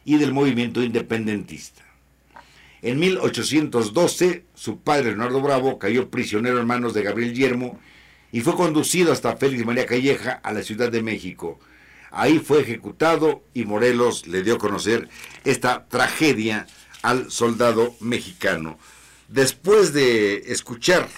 y 0.06 0.16
del 0.16 0.32
movimiento 0.32 0.82
independentista. 0.82 1.82
En 2.80 2.98
1812, 2.98 4.46
su 4.54 4.78
padre 4.78 5.08
Leonardo 5.10 5.42
Bravo 5.42 5.78
cayó 5.78 6.08
prisionero 6.08 6.58
en 6.58 6.66
manos 6.66 6.94
de 6.94 7.02
Gabriel 7.02 7.34
Yermo 7.34 7.78
y 8.34 8.40
fue 8.40 8.56
conducido 8.56 9.12
hasta 9.12 9.36
Félix 9.36 9.64
María 9.64 9.86
Calleja 9.86 10.40
a 10.42 10.52
la 10.52 10.64
Ciudad 10.64 10.90
de 10.90 11.04
México. 11.04 11.60
Ahí 12.10 12.40
fue 12.40 12.62
ejecutado 12.62 13.44
y 13.54 13.64
Morelos 13.64 14.26
le 14.26 14.42
dio 14.42 14.56
a 14.56 14.58
conocer 14.58 15.08
esta 15.44 15.86
tragedia 15.86 16.66
al 17.02 17.30
soldado 17.30 17.94
mexicano. 18.00 18.76
Después 19.28 19.92
de 19.92 20.50
escuchar 20.52 21.08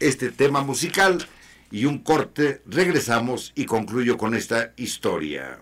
este 0.00 0.30
tema 0.30 0.60
musical 0.60 1.26
y 1.70 1.86
un 1.86 2.00
corte, 2.00 2.60
regresamos 2.66 3.52
y 3.54 3.64
concluyo 3.64 4.18
con 4.18 4.34
esta 4.34 4.74
historia. 4.76 5.58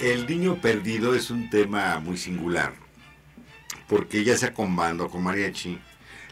El 0.00 0.26
niño 0.26 0.58
perdido 0.62 1.14
es 1.14 1.28
un 1.28 1.50
tema 1.50 1.98
muy 2.00 2.16
singular, 2.16 2.72
porque 3.86 4.24
ya 4.24 4.34
sea 4.34 4.54
con 4.54 4.74
bando 4.74 5.10
con 5.10 5.22
mariachi, 5.22 5.78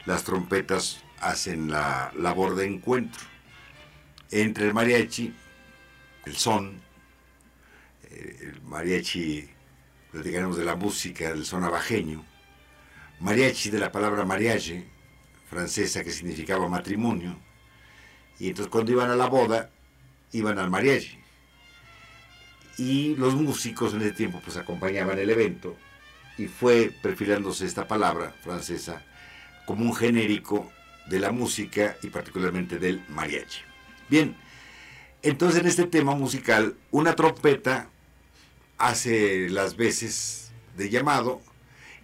las 0.07 0.25
trompetas 0.25 1.05
hacen 1.21 1.71
la 1.71 2.11
labor 2.17 2.55
de 2.55 2.65
encuentro 2.65 3.21
entre 4.31 4.69
el 4.69 4.73
mariachi, 4.73 5.35
el 6.25 6.35
son, 6.35 6.81
eh, 8.05 8.39
el 8.41 8.63
mariachi, 8.63 9.47
platicaremos 10.13 10.57
de 10.57 10.65
la 10.65 10.75
música 10.75 11.29
del 11.29 11.45
son 11.45 11.63
abajeño, 11.63 12.25
mariachi 13.21 13.69
de 13.69 13.81
la 13.81 13.93
palabra 13.93 14.25
mariage, 14.25 14.89
francesa 15.51 16.03
que 16.03 16.11
significaba 16.11 16.71
matrimonio, 16.71 17.39
y 18.39 18.49
entonces 18.49 18.71
cuando 18.71 18.93
iban 18.93 19.11
a 19.11 19.15
la 19.17 19.27
boda, 19.27 19.69
iban 20.33 20.59
al 20.59 20.71
mariachi 20.71 21.28
y 22.79 23.17
los 23.17 23.35
músicos 23.35 23.93
en 23.93 24.03
ese 24.03 24.13
tiempo 24.13 24.41
pues 24.43 24.57
acompañaban 24.57 25.19
el 25.19 25.29
evento 25.31 25.77
y 26.39 26.47
fue 26.47 26.93
perfilándose 27.03 27.67
esta 27.67 27.89
palabra 27.89 28.33
francesa 28.43 29.03
como 29.67 29.85
un 29.85 29.95
genérico 29.95 30.71
de 31.11 31.19
la 31.19 31.33
música 31.33 31.97
y 32.03 32.09
particularmente 32.09 32.79
del 32.79 33.03
mariachi. 33.09 33.61
Bien, 34.09 34.37
entonces 35.23 35.61
en 35.61 35.67
este 35.67 35.85
tema 35.85 36.15
musical 36.15 36.77
una 36.91 37.15
trompeta 37.17 37.89
hace 38.79 39.49
las 39.51 39.77
veces 39.77 40.53
de 40.77 40.89
llamado 40.89 41.43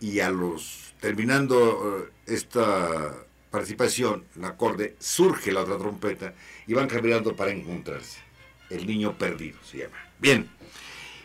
y 0.00 0.20
a 0.20 0.30
los 0.30 0.92
terminando 1.00 2.08
eh, 2.26 2.32
esta 2.34 3.14
participación, 3.50 4.24
el 4.36 4.44
acorde, 4.46 4.96
surge 4.98 5.52
la 5.52 5.60
otra 5.60 5.78
trompeta 5.78 6.34
y 6.66 6.74
van 6.74 6.88
caminando 6.88 7.36
para 7.36 7.52
encontrarse. 7.52 8.18
El 8.68 8.86
niño 8.86 9.16
perdido 9.16 9.58
se 9.62 9.78
llama. 9.78 10.03
Bien. 10.18 10.48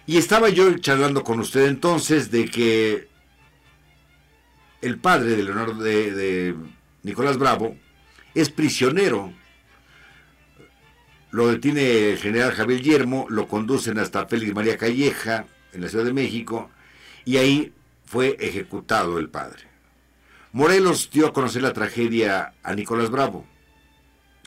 Y 0.06 0.18
estaba 0.18 0.50
yo 0.50 0.76
charlando 0.80 1.24
con 1.24 1.40
usted 1.40 1.68
entonces 1.68 2.32
de 2.32 2.46
que 2.46 3.08
el 4.82 4.98
padre 4.98 5.36
de 5.36 5.44
Leonardo 5.44 5.84
de, 5.84 6.56
Nicolás 7.04 7.38
Bravo 7.38 7.78
es 8.34 8.50
prisionero. 8.50 9.34
Lo 11.32 11.48
detiene 11.50 12.12
el 12.12 12.18
general 12.18 12.54
Javier 12.54 12.82
Yermo, 12.82 13.28
lo 13.30 13.48
conducen 13.48 14.00
hasta 14.00 14.26
Félix 14.26 14.56
María 14.56 14.78
Calleja, 14.78 15.46
en 15.74 15.82
la 15.82 15.90
Ciudad 15.90 16.06
de 16.06 16.14
México, 16.14 16.72
y 17.26 17.38
ahí 17.38 17.74
fue 18.06 18.36
ejecutado 18.40 19.20
el 19.20 19.30
padre. 19.30 19.70
Morelos 20.52 21.12
dio 21.12 21.28
a 21.28 21.34
conocer 21.34 21.62
la 21.62 21.74
tragedia 21.74 22.54
a 22.64 22.74
Nicolás 22.74 23.12
Bravo. 23.12 23.46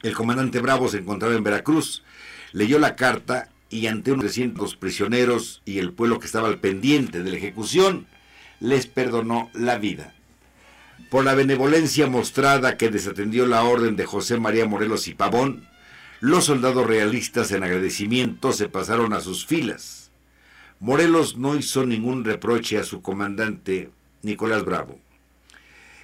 El 0.02 0.14
comandante 0.14 0.58
Bravo 0.58 0.88
se 0.88 0.98
encontraba 0.98 1.36
en 1.36 1.44
Veracruz, 1.44 2.02
leyó 2.52 2.80
la 2.80 2.96
carta 2.96 3.51
y 3.72 3.86
ante 3.86 4.12
unos 4.12 4.26
300 4.26 4.76
prisioneros 4.76 5.62
y 5.64 5.78
el 5.78 5.92
pueblo 5.92 6.20
que 6.20 6.26
estaba 6.26 6.48
al 6.48 6.60
pendiente 6.60 7.22
de 7.22 7.30
la 7.30 7.38
ejecución, 7.38 8.06
les 8.60 8.86
perdonó 8.86 9.50
la 9.54 9.78
vida. 9.78 10.14
Por 11.10 11.24
la 11.24 11.34
benevolencia 11.34 12.06
mostrada 12.06 12.76
que 12.76 12.90
desatendió 12.90 13.46
la 13.46 13.64
orden 13.64 13.96
de 13.96 14.04
José 14.04 14.38
María 14.38 14.66
Morelos 14.66 15.08
y 15.08 15.14
Pavón, 15.14 15.66
los 16.20 16.44
soldados 16.44 16.86
realistas 16.86 17.50
en 17.50 17.64
agradecimiento 17.64 18.52
se 18.52 18.68
pasaron 18.68 19.14
a 19.14 19.20
sus 19.20 19.46
filas. 19.46 20.10
Morelos 20.78 21.38
no 21.38 21.56
hizo 21.56 21.86
ningún 21.86 22.24
reproche 22.24 22.76
a 22.76 22.84
su 22.84 23.00
comandante 23.00 23.90
Nicolás 24.20 24.66
Bravo. 24.66 24.98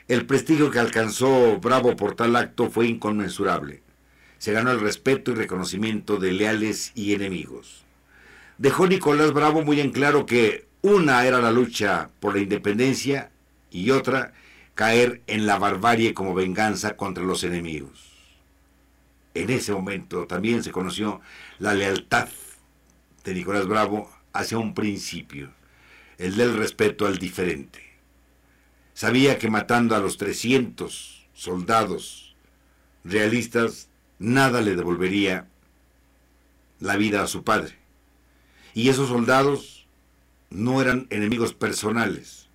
El 0.08 0.24
prestigio 0.24 0.70
que 0.70 0.78
alcanzó 0.78 1.58
Bravo 1.60 1.96
por 1.96 2.14
tal 2.14 2.34
acto 2.34 2.70
fue 2.70 2.86
inconmensurable. 2.86 3.82
Se 4.38 4.52
ganó 4.52 4.70
el 4.70 4.80
respeto 4.80 5.32
y 5.32 5.34
reconocimiento 5.34 6.16
de 6.16 6.32
leales 6.32 6.92
y 6.94 7.14
enemigos. 7.14 7.84
Dejó 8.56 8.86
Nicolás 8.86 9.32
Bravo 9.32 9.62
muy 9.62 9.80
en 9.80 9.90
claro 9.90 10.26
que 10.26 10.66
una 10.82 11.26
era 11.26 11.40
la 11.40 11.50
lucha 11.50 12.10
por 12.20 12.34
la 12.34 12.42
independencia 12.42 13.30
y 13.70 13.90
otra 13.90 14.32
caer 14.74 15.22
en 15.26 15.46
la 15.46 15.58
barbarie 15.58 16.14
como 16.14 16.34
venganza 16.34 16.96
contra 16.96 17.24
los 17.24 17.42
enemigos. 17.42 18.12
En 19.34 19.50
ese 19.50 19.72
momento 19.72 20.26
también 20.26 20.62
se 20.62 20.72
conoció 20.72 21.20
la 21.58 21.74
lealtad 21.74 22.28
de 23.24 23.34
Nicolás 23.34 23.66
Bravo 23.66 24.10
hacia 24.32 24.58
un 24.58 24.74
principio, 24.74 25.52
el 26.16 26.36
del 26.36 26.56
respeto 26.56 27.06
al 27.06 27.18
diferente. 27.18 27.82
Sabía 28.94 29.38
que 29.38 29.50
matando 29.50 29.94
a 29.94 30.00
los 30.00 30.16
300 30.16 31.28
soldados 31.34 32.36
realistas, 33.04 33.87
nada 34.18 34.60
le 34.60 34.76
devolvería 34.76 35.46
la 36.80 36.96
vida 36.96 37.22
a 37.22 37.26
su 37.26 37.44
padre. 37.44 37.76
Y 38.74 38.88
esos 38.88 39.08
soldados 39.08 39.86
no 40.50 40.80
eran 40.80 41.06
enemigos 41.10 41.54
personales. 41.54 42.48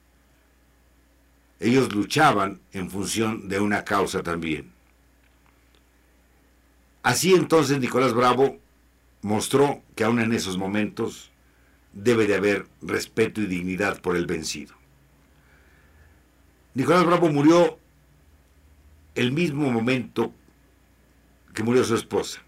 Ellos 1.59 1.93
luchaban 1.93 2.59
en 2.72 2.89
función 2.89 3.47
de 3.47 3.59
una 3.59 3.84
causa 3.84 4.24
también. 4.24 4.72
Así 7.03 7.34
entonces 7.34 7.80
Nicolás 7.80 8.14
Bravo 8.14 8.57
mostró 9.22 9.82
que 9.95 10.03
aún 10.03 10.20
en 10.20 10.34
esos 10.34 10.57
momentos 10.57 11.32
debe 11.93 12.28
de 12.28 12.36
haber 12.36 12.68
respeto 12.82 13.41
y 13.41 13.45
dignidad 13.45 14.01
por 14.01 14.16
el 14.16 14.26
vencido. 14.26 14.74
Nicolás 16.74 17.05
Bravo 17.05 17.30
murió 17.30 17.78
el 19.16 19.32
mismo 19.32 19.70
momento 19.72 20.34
que 21.54 21.64
murió 21.64 21.84
su 21.84 21.95
esposa. 21.95 22.41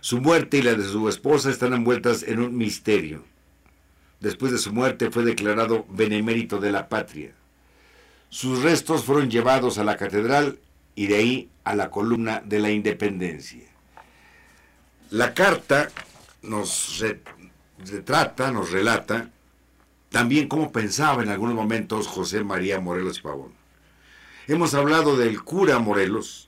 Su 0.00 0.20
muerte 0.20 0.58
y 0.58 0.62
la 0.62 0.74
de 0.74 0.84
su 0.84 1.08
esposa 1.08 1.50
están 1.50 1.72
envueltas 1.72 2.22
en 2.22 2.40
un 2.40 2.56
misterio. 2.56 3.24
Después 4.20 4.52
de 4.52 4.58
su 4.58 4.72
muerte 4.72 5.10
fue 5.10 5.24
declarado 5.24 5.86
benemérito 5.88 6.58
de 6.58 6.72
la 6.72 6.88
patria. 6.88 7.32
Sus 8.28 8.62
restos 8.62 9.04
fueron 9.04 9.30
llevados 9.30 9.78
a 9.78 9.84
la 9.84 9.96
catedral 9.96 10.58
y 10.94 11.06
de 11.06 11.16
ahí 11.16 11.50
a 11.64 11.74
la 11.74 11.90
columna 11.90 12.42
de 12.44 12.58
la 12.60 12.70
independencia. 12.70 13.64
La 15.10 15.34
carta 15.34 15.90
nos 16.42 17.02
retrata, 17.78 18.50
nos 18.50 18.70
relata 18.70 19.30
también 20.10 20.48
cómo 20.48 20.72
pensaba 20.72 21.22
en 21.22 21.28
algunos 21.28 21.54
momentos 21.54 22.06
José 22.06 22.42
María 22.42 22.80
Morelos 22.80 23.18
y 23.18 23.22
Pavón. 23.22 23.52
Hemos 24.48 24.74
hablado 24.74 25.16
del 25.16 25.42
cura 25.42 25.78
Morelos 25.78 26.45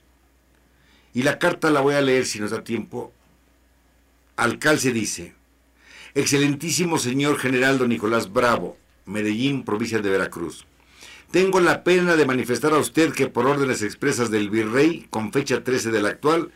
y 1.13 1.23
la 1.23 1.39
carta 1.39 1.69
la 1.69 1.81
voy 1.81 1.95
a 1.95 2.01
leer 2.01 2.25
si 2.25 2.39
nos 2.39 2.51
da 2.51 2.63
tiempo. 2.63 3.11
Alcalce 4.35 4.91
dice, 4.91 5.33
Excelentísimo 6.15 6.97
señor 6.97 7.37
general 7.37 7.77
don 7.77 7.89
Nicolás 7.89 8.31
Bravo, 8.31 8.77
Medellín, 9.05 9.63
provincia 9.63 9.99
de 9.99 10.09
Veracruz. 10.09 10.65
Tengo 11.31 11.59
la 11.59 11.83
pena 11.83 12.15
de 12.15 12.25
manifestar 12.25 12.73
a 12.73 12.79
usted 12.79 13.13
que 13.13 13.27
por 13.27 13.45
órdenes 13.45 13.83
expresas 13.83 14.31
del 14.31 14.49
virrey, 14.49 15.05
con 15.11 15.31
fecha 15.31 15.63
13 15.63 15.91
del 15.91 16.07
actual, 16.07 16.51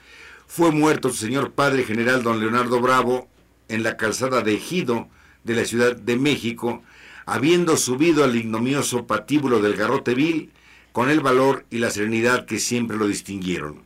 fue 0.48 0.72
muerto 0.72 1.10
su 1.10 1.18
señor 1.18 1.52
padre 1.52 1.84
general 1.84 2.24
don 2.24 2.40
Leonardo 2.40 2.80
Bravo 2.80 3.28
en 3.68 3.84
la 3.84 3.98
calzada 3.98 4.42
de 4.42 4.56
Ejido 4.56 5.08
de 5.44 5.54
la 5.54 5.66
Ciudad 5.66 5.96
de 5.96 6.18
México, 6.18 6.82
habiendo 7.28 7.78
subido 7.78 8.24
al 8.24 8.36
ignomioso 8.36 9.06
patíbulo 9.06 9.62
del 9.62 9.76
garrote 9.76 10.16
vil 10.16 10.52
con 10.92 11.10
el 11.10 11.20
valor 11.20 11.66
y 11.70 11.78
la 11.78 11.92
serenidad 11.92 12.46
que 12.46 12.60
siempre 12.60 12.98
lo 12.98 13.08
distinguieron. 13.08 13.83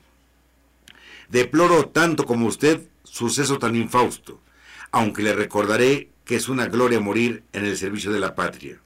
Deploro 1.29 1.89
tanto 1.89 2.25
como 2.25 2.47
usted 2.47 2.87
suceso 3.03 3.59
tan 3.59 3.75
infausto, 3.75 4.39
aunque 4.91 5.23
le 5.23 5.33
recordaré 5.33 6.09
que 6.25 6.35
es 6.35 6.49
una 6.49 6.67
gloria 6.67 6.99
morir 6.99 7.43
en 7.53 7.65
el 7.65 7.77
servicio 7.77 8.11
de 8.11 8.19
la 8.19 8.35
patria. 8.35 8.79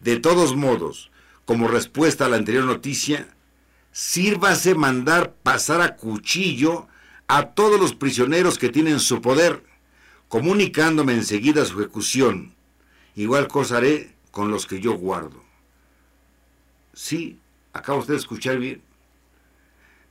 De 0.00 0.18
todos 0.18 0.56
modos, 0.56 1.10
como 1.44 1.68
respuesta 1.68 2.26
a 2.26 2.28
la 2.28 2.36
anterior 2.36 2.64
noticia, 2.64 3.28
sírvase 3.92 4.74
mandar 4.74 5.34
pasar 5.42 5.80
a 5.80 5.96
cuchillo 5.96 6.88
a 7.26 7.50
todos 7.50 7.80
los 7.80 7.94
prisioneros 7.94 8.58
que 8.58 8.68
tienen 8.68 9.00
su 9.00 9.20
poder, 9.20 9.64
comunicándome 10.28 11.14
enseguida 11.14 11.64
su 11.64 11.80
ejecución, 11.80 12.54
Igual 13.16 13.46
cosa 13.48 13.76
haré 13.76 14.14
con 14.30 14.50
los 14.50 14.66
que 14.66 14.80
yo 14.80 14.94
guardo. 14.94 15.42
Sí, 16.92 17.38
acaba 17.72 17.98
usted 17.98 18.14
de 18.14 18.18
escuchar 18.18 18.58
bien. 18.58 18.82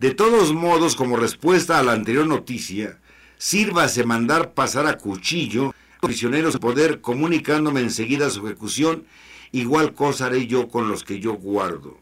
De 0.04 0.14
todos 0.14 0.52
modos, 0.52 0.98
como 0.98 1.16
respuesta 1.16 1.80
a 1.80 1.84
la 1.84 1.94
anterior 1.94 2.28
noticia, 2.28 3.00
sírvase 3.38 4.04
mandar 4.04 4.54
pasar 4.54 4.86
a 4.86 4.98
cuchillo 4.98 5.74
prisioneros 6.02 6.56
de 6.56 6.60
poder 6.60 7.00
comunicándome 7.00 7.80
enseguida 7.80 8.30
su 8.30 8.46
ejecución, 8.46 9.06
igual 9.54 9.94
cosa 9.94 10.26
haré 10.26 10.46
yo 10.46 10.68
con 10.68 10.90
los 10.90 11.06
que 11.06 11.22
yo 11.22 11.36
guardo. 11.36 11.98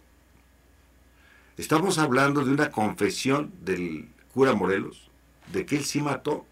Estamos 1.58 2.00
hablando 2.00 2.44
de 2.44 2.50
una 2.50 2.72
confesión 2.72 3.54
del 3.62 4.10
cura 4.34 4.56
Morelos, 4.56 5.12
de 5.54 5.68
que 5.68 5.78
él 5.78 5.86
sí 5.86 6.02
mató 6.02 6.48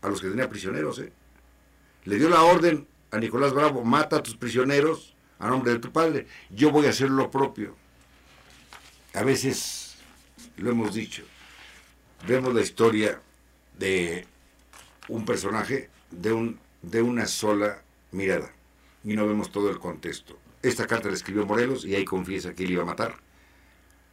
a 0.00 0.08
los 0.08 0.22
que 0.22 0.28
tenía 0.28 0.48
prisioneros. 0.48 1.00
¿eh? 1.00 1.12
Le 2.06 2.16
dio 2.16 2.30
la 2.30 2.44
orden 2.44 2.88
a 3.10 3.18
Nicolás 3.18 3.52
Bravo, 3.52 3.84
mata 3.84 4.16
a 4.16 4.22
tus 4.22 4.36
prisioneros 4.36 5.14
a 5.38 5.48
nombre 5.48 5.70
de 5.70 5.80
tu 5.80 5.92
padre, 5.92 6.26
yo 6.48 6.70
voy 6.70 6.86
a 6.86 6.90
hacer 6.90 7.10
lo 7.10 7.30
propio. 7.30 7.76
A 9.12 9.22
veces, 9.22 9.77
lo 10.62 10.70
hemos 10.70 10.94
dicho, 10.94 11.22
vemos 12.26 12.54
la 12.54 12.62
historia 12.62 13.20
de 13.78 14.26
un 15.08 15.24
personaje 15.24 15.90
de, 16.10 16.32
un, 16.32 16.58
de 16.82 17.02
una 17.02 17.26
sola 17.26 17.82
mirada 18.12 18.52
y 19.04 19.14
no 19.14 19.26
vemos 19.26 19.50
todo 19.50 19.70
el 19.70 19.78
contexto. 19.78 20.38
Esta 20.62 20.86
carta 20.86 21.08
la 21.08 21.14
escribió 21.14 21.46
Morelos 21.46 21.84
y 21.84 21.94
ahí 21.94 22.04
confiesa 22.04 22.54
que 22.54 22.64
él 22.64 22.72
iba 22.72 22.82
a 22.82 22.86
matar 22.86 23.16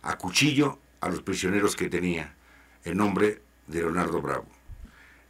a 0.04 0.18
cuchillo 0.18 0.80
a 1.02 1.10
los 1.10 1.22
prisioneros 1.22 1.76
que 1.76 1.90
tenía 1.90 2.36
en 2.84 2.98
nombre 2.98 3.42
de 3.68 3.80
Leonardo 3.80 4.22
Bravo. 4.22 4.48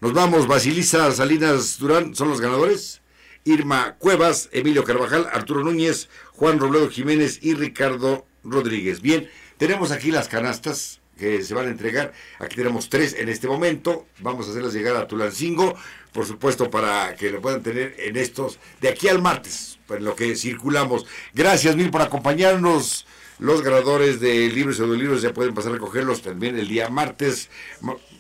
Nos 0.01 0.13
vamos, 0.13 0.47
Basilisa 0.47 1.11
Salinas 1.11 1.80
Durán 1.80 2.13
son 2.16 2.30
los 2.30 2.41
ganadores. 2.41 3.01
Irma 3.47 3.95
Cuevas, 3.99 4.49
Emilio 4.51 4.84
Carvajal, 4.84 5.30
Arturo 5.32 5.63
Núñez, 5.63 6.09
Juan 6.34 6.59
Robledo 6.59 6.89
Jiménez 6.89 7.39
y 7.43 7.53
Ricardo 7.53 8.26
Rodríguez. 8.43 9.01
Bien, 9.01 9.30
tenemos 9.57 9.91
aquí 9.91 10.09
las 10.09 10.28
canastas 10.28 10.99
que 11.18 11.43
se 11.43 11.53
van 11.53 11.68
a 11.68 11.72
entregar. 11.72 12.13
Aquí 12.39 12.55
tenemos 12.55 12.89
tres 12.89 13.16
en 13.18 13.30
este 13.30 13.47
momento. 13.47 14.05
Vamos 14.20 14.47
a 14.47 14.51
hacerlas 14.51 14.74
llegar 14.74 14.95
a 14.95 15.07
Tulancingo, 15.07 15.76
por 16.11 16.26
supuesto, 16.26 16.70
para 16.70 17.16
que 17.16 17.30
lo 17.32 17.41
puedan 17.41 17.63
tener 17.63 17.95
en 17.99 18.18
estos, 18.18 18.59
de 18.82 18.89
aquí 18.89 19.07
al 19.07 19.22
martes, 19.22 19.80
en 19.89 20.03
lo 20.03 20.16
que 20.16 20.36
circulamos. 20.36 21.05
Gracias 21.34 21.76
mil 21.76 21.89
por 21.89 22.01
acompañarnos. 22.01 23.05
Los 23.38 23.61
ganadores 23.61 24.22
de 24.22 24.49
libros 24.49 24.80
y 24.80 24.86
libros 24.97 25.22
ya 25.22 25.34
pueden 25.34 25.53
pasar 25.53 25.72
a 25.72 25.76
recogerlos 25.76 26.22
también 26.22 26.57
el 26.57 26.70
día 26.70 26.89
martes. 26.89 27.49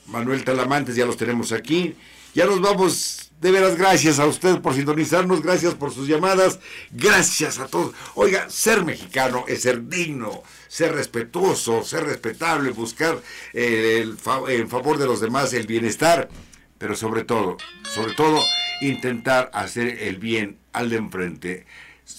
Manuel 0.07 0.43
Talamantes 0.43 0.97
ya 0.97 1.05
los 1.05 1.15
tenemos 1.15 1.53
aquí. 1.53 1.95
Ya 2.33 2.45
nos 2.45 2.59
vamos 2.59 3.24
de 3.41 3.51
veras, 3.51 3.77
gracias 3.77 4.19
a 4.19 4.25
usted 4.25 4.59
por 4.59 4.73
sintonizarnos, 4.73 5.41
gracias 5.41 5.73
por 5.75 5.91
sus 5.91 6.07
llamadas, 6.07 6.59
gracias 6.91 7.59
a 7.59 7.67
todos. 7.67 7.93
Oiga, 8.15 8.49
ser 8.49 8.83
mexicano 8.85 9.45
es 9.47 9.63
ser 9.63 9.87
digno, 9.87 10.41
ser 10.67 10.93
respetuoso, 10.93 11.83
ser 11.83 12.05
respetable, 12.05 12.71
buscar 12.71 13.21
eh, 13.53 14.01
el, 14.01 14.17
en 14.49 14.69
favor 14.69 14.97
de 14.97 15.05
los 15.05 15.19
demás 15.19 15.53
el 15.53 15.67
bienestar, 15.67 16.29
pero 16.77 16.95
sobre 16.95 17.23
todo, 17.23 17.57
sobre 17.93 18.13
todo, 18.13 18.41
intentar 18.81 19.49
hacer 19.53 20.03
el 20.03 20.17
bien 20.17 20.57
al 20.73 20.89
de 20.89 20.97
enfrente. 20.97 21.65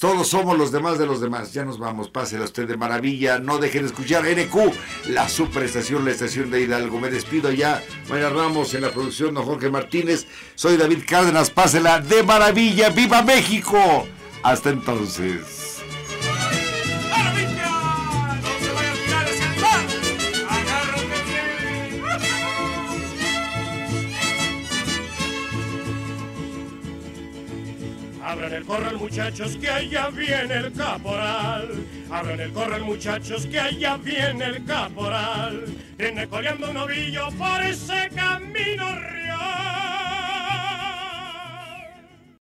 Todos 0.01 0.29
somos 0.29 0.59
los 0.59 0.73
demás 0.73 0.99
de 0.99 1.07
los 1.07 1.21
demás. 1.21 1.53
Ya 1.53 1.65
nos 1.65 1.79
vamos. 1.79 2.11
Pásela 2.11 2.45
usted 2.45 2.69
de 2.69 2.77
maravilla. 2.77 3.39
No 3.39 3.59
dejen 3.59 3.83
de 3.83 3.89
escuchar 3.89 4.25
NQ, 4.25 5.09
la 5.09 5.29
superestación, 5.29 6.05
la 6.05 6.11
estación 6.11 6.51
de 6.51 6.61
Hidalgo. 6.61 7.01
Me 7.01 7.09
despido 7.09 7.51
ya. 7.51 7.83
Mayra 8.09 8.31
Ramos 8.31 8.75
en 8.75 8.83
la 8.83 8.91
producción, 8.91 9.35
don 9.35 9.45
Jorge 9.47 9.71
Martínez. 9.71 10.27
Soy 10.55 10.77
David 10.77 11.05
Cárdenas. 11.07 11.51
Pásela 11.51 12.01
de 12.01 12.23
maravilla. 12.23 12.91
¡Viva 12.91 13.23
México! 13.23 14.07
Hasta 14.43 14.71
entonces. 14.71 15.56
El 28.57 28.65
corral 28.65 28.97
muchachos 28.97 29.57
que 29.57 29.69
allá 29.69 30.09
viene 30.09 30.55
el 30.55 30.73
caporal. 30.73 31.69
Abran 32.11 32.41
el 32.41 32.53
corral 32.53 32.83
muchachos 32.83 33.47
que 33.47 33.61
allá 33.61 33.99
viene 33.99 34.45
el 34.45 34.65
caporal. 34.65 35.67
Viene 35.99 36.27
coleando 36.27 36.69
un 36.69 36.75
novillo 36.75 37.29
por 37.39 37.63
ese 37.63 38.09
camino 38.15 38.95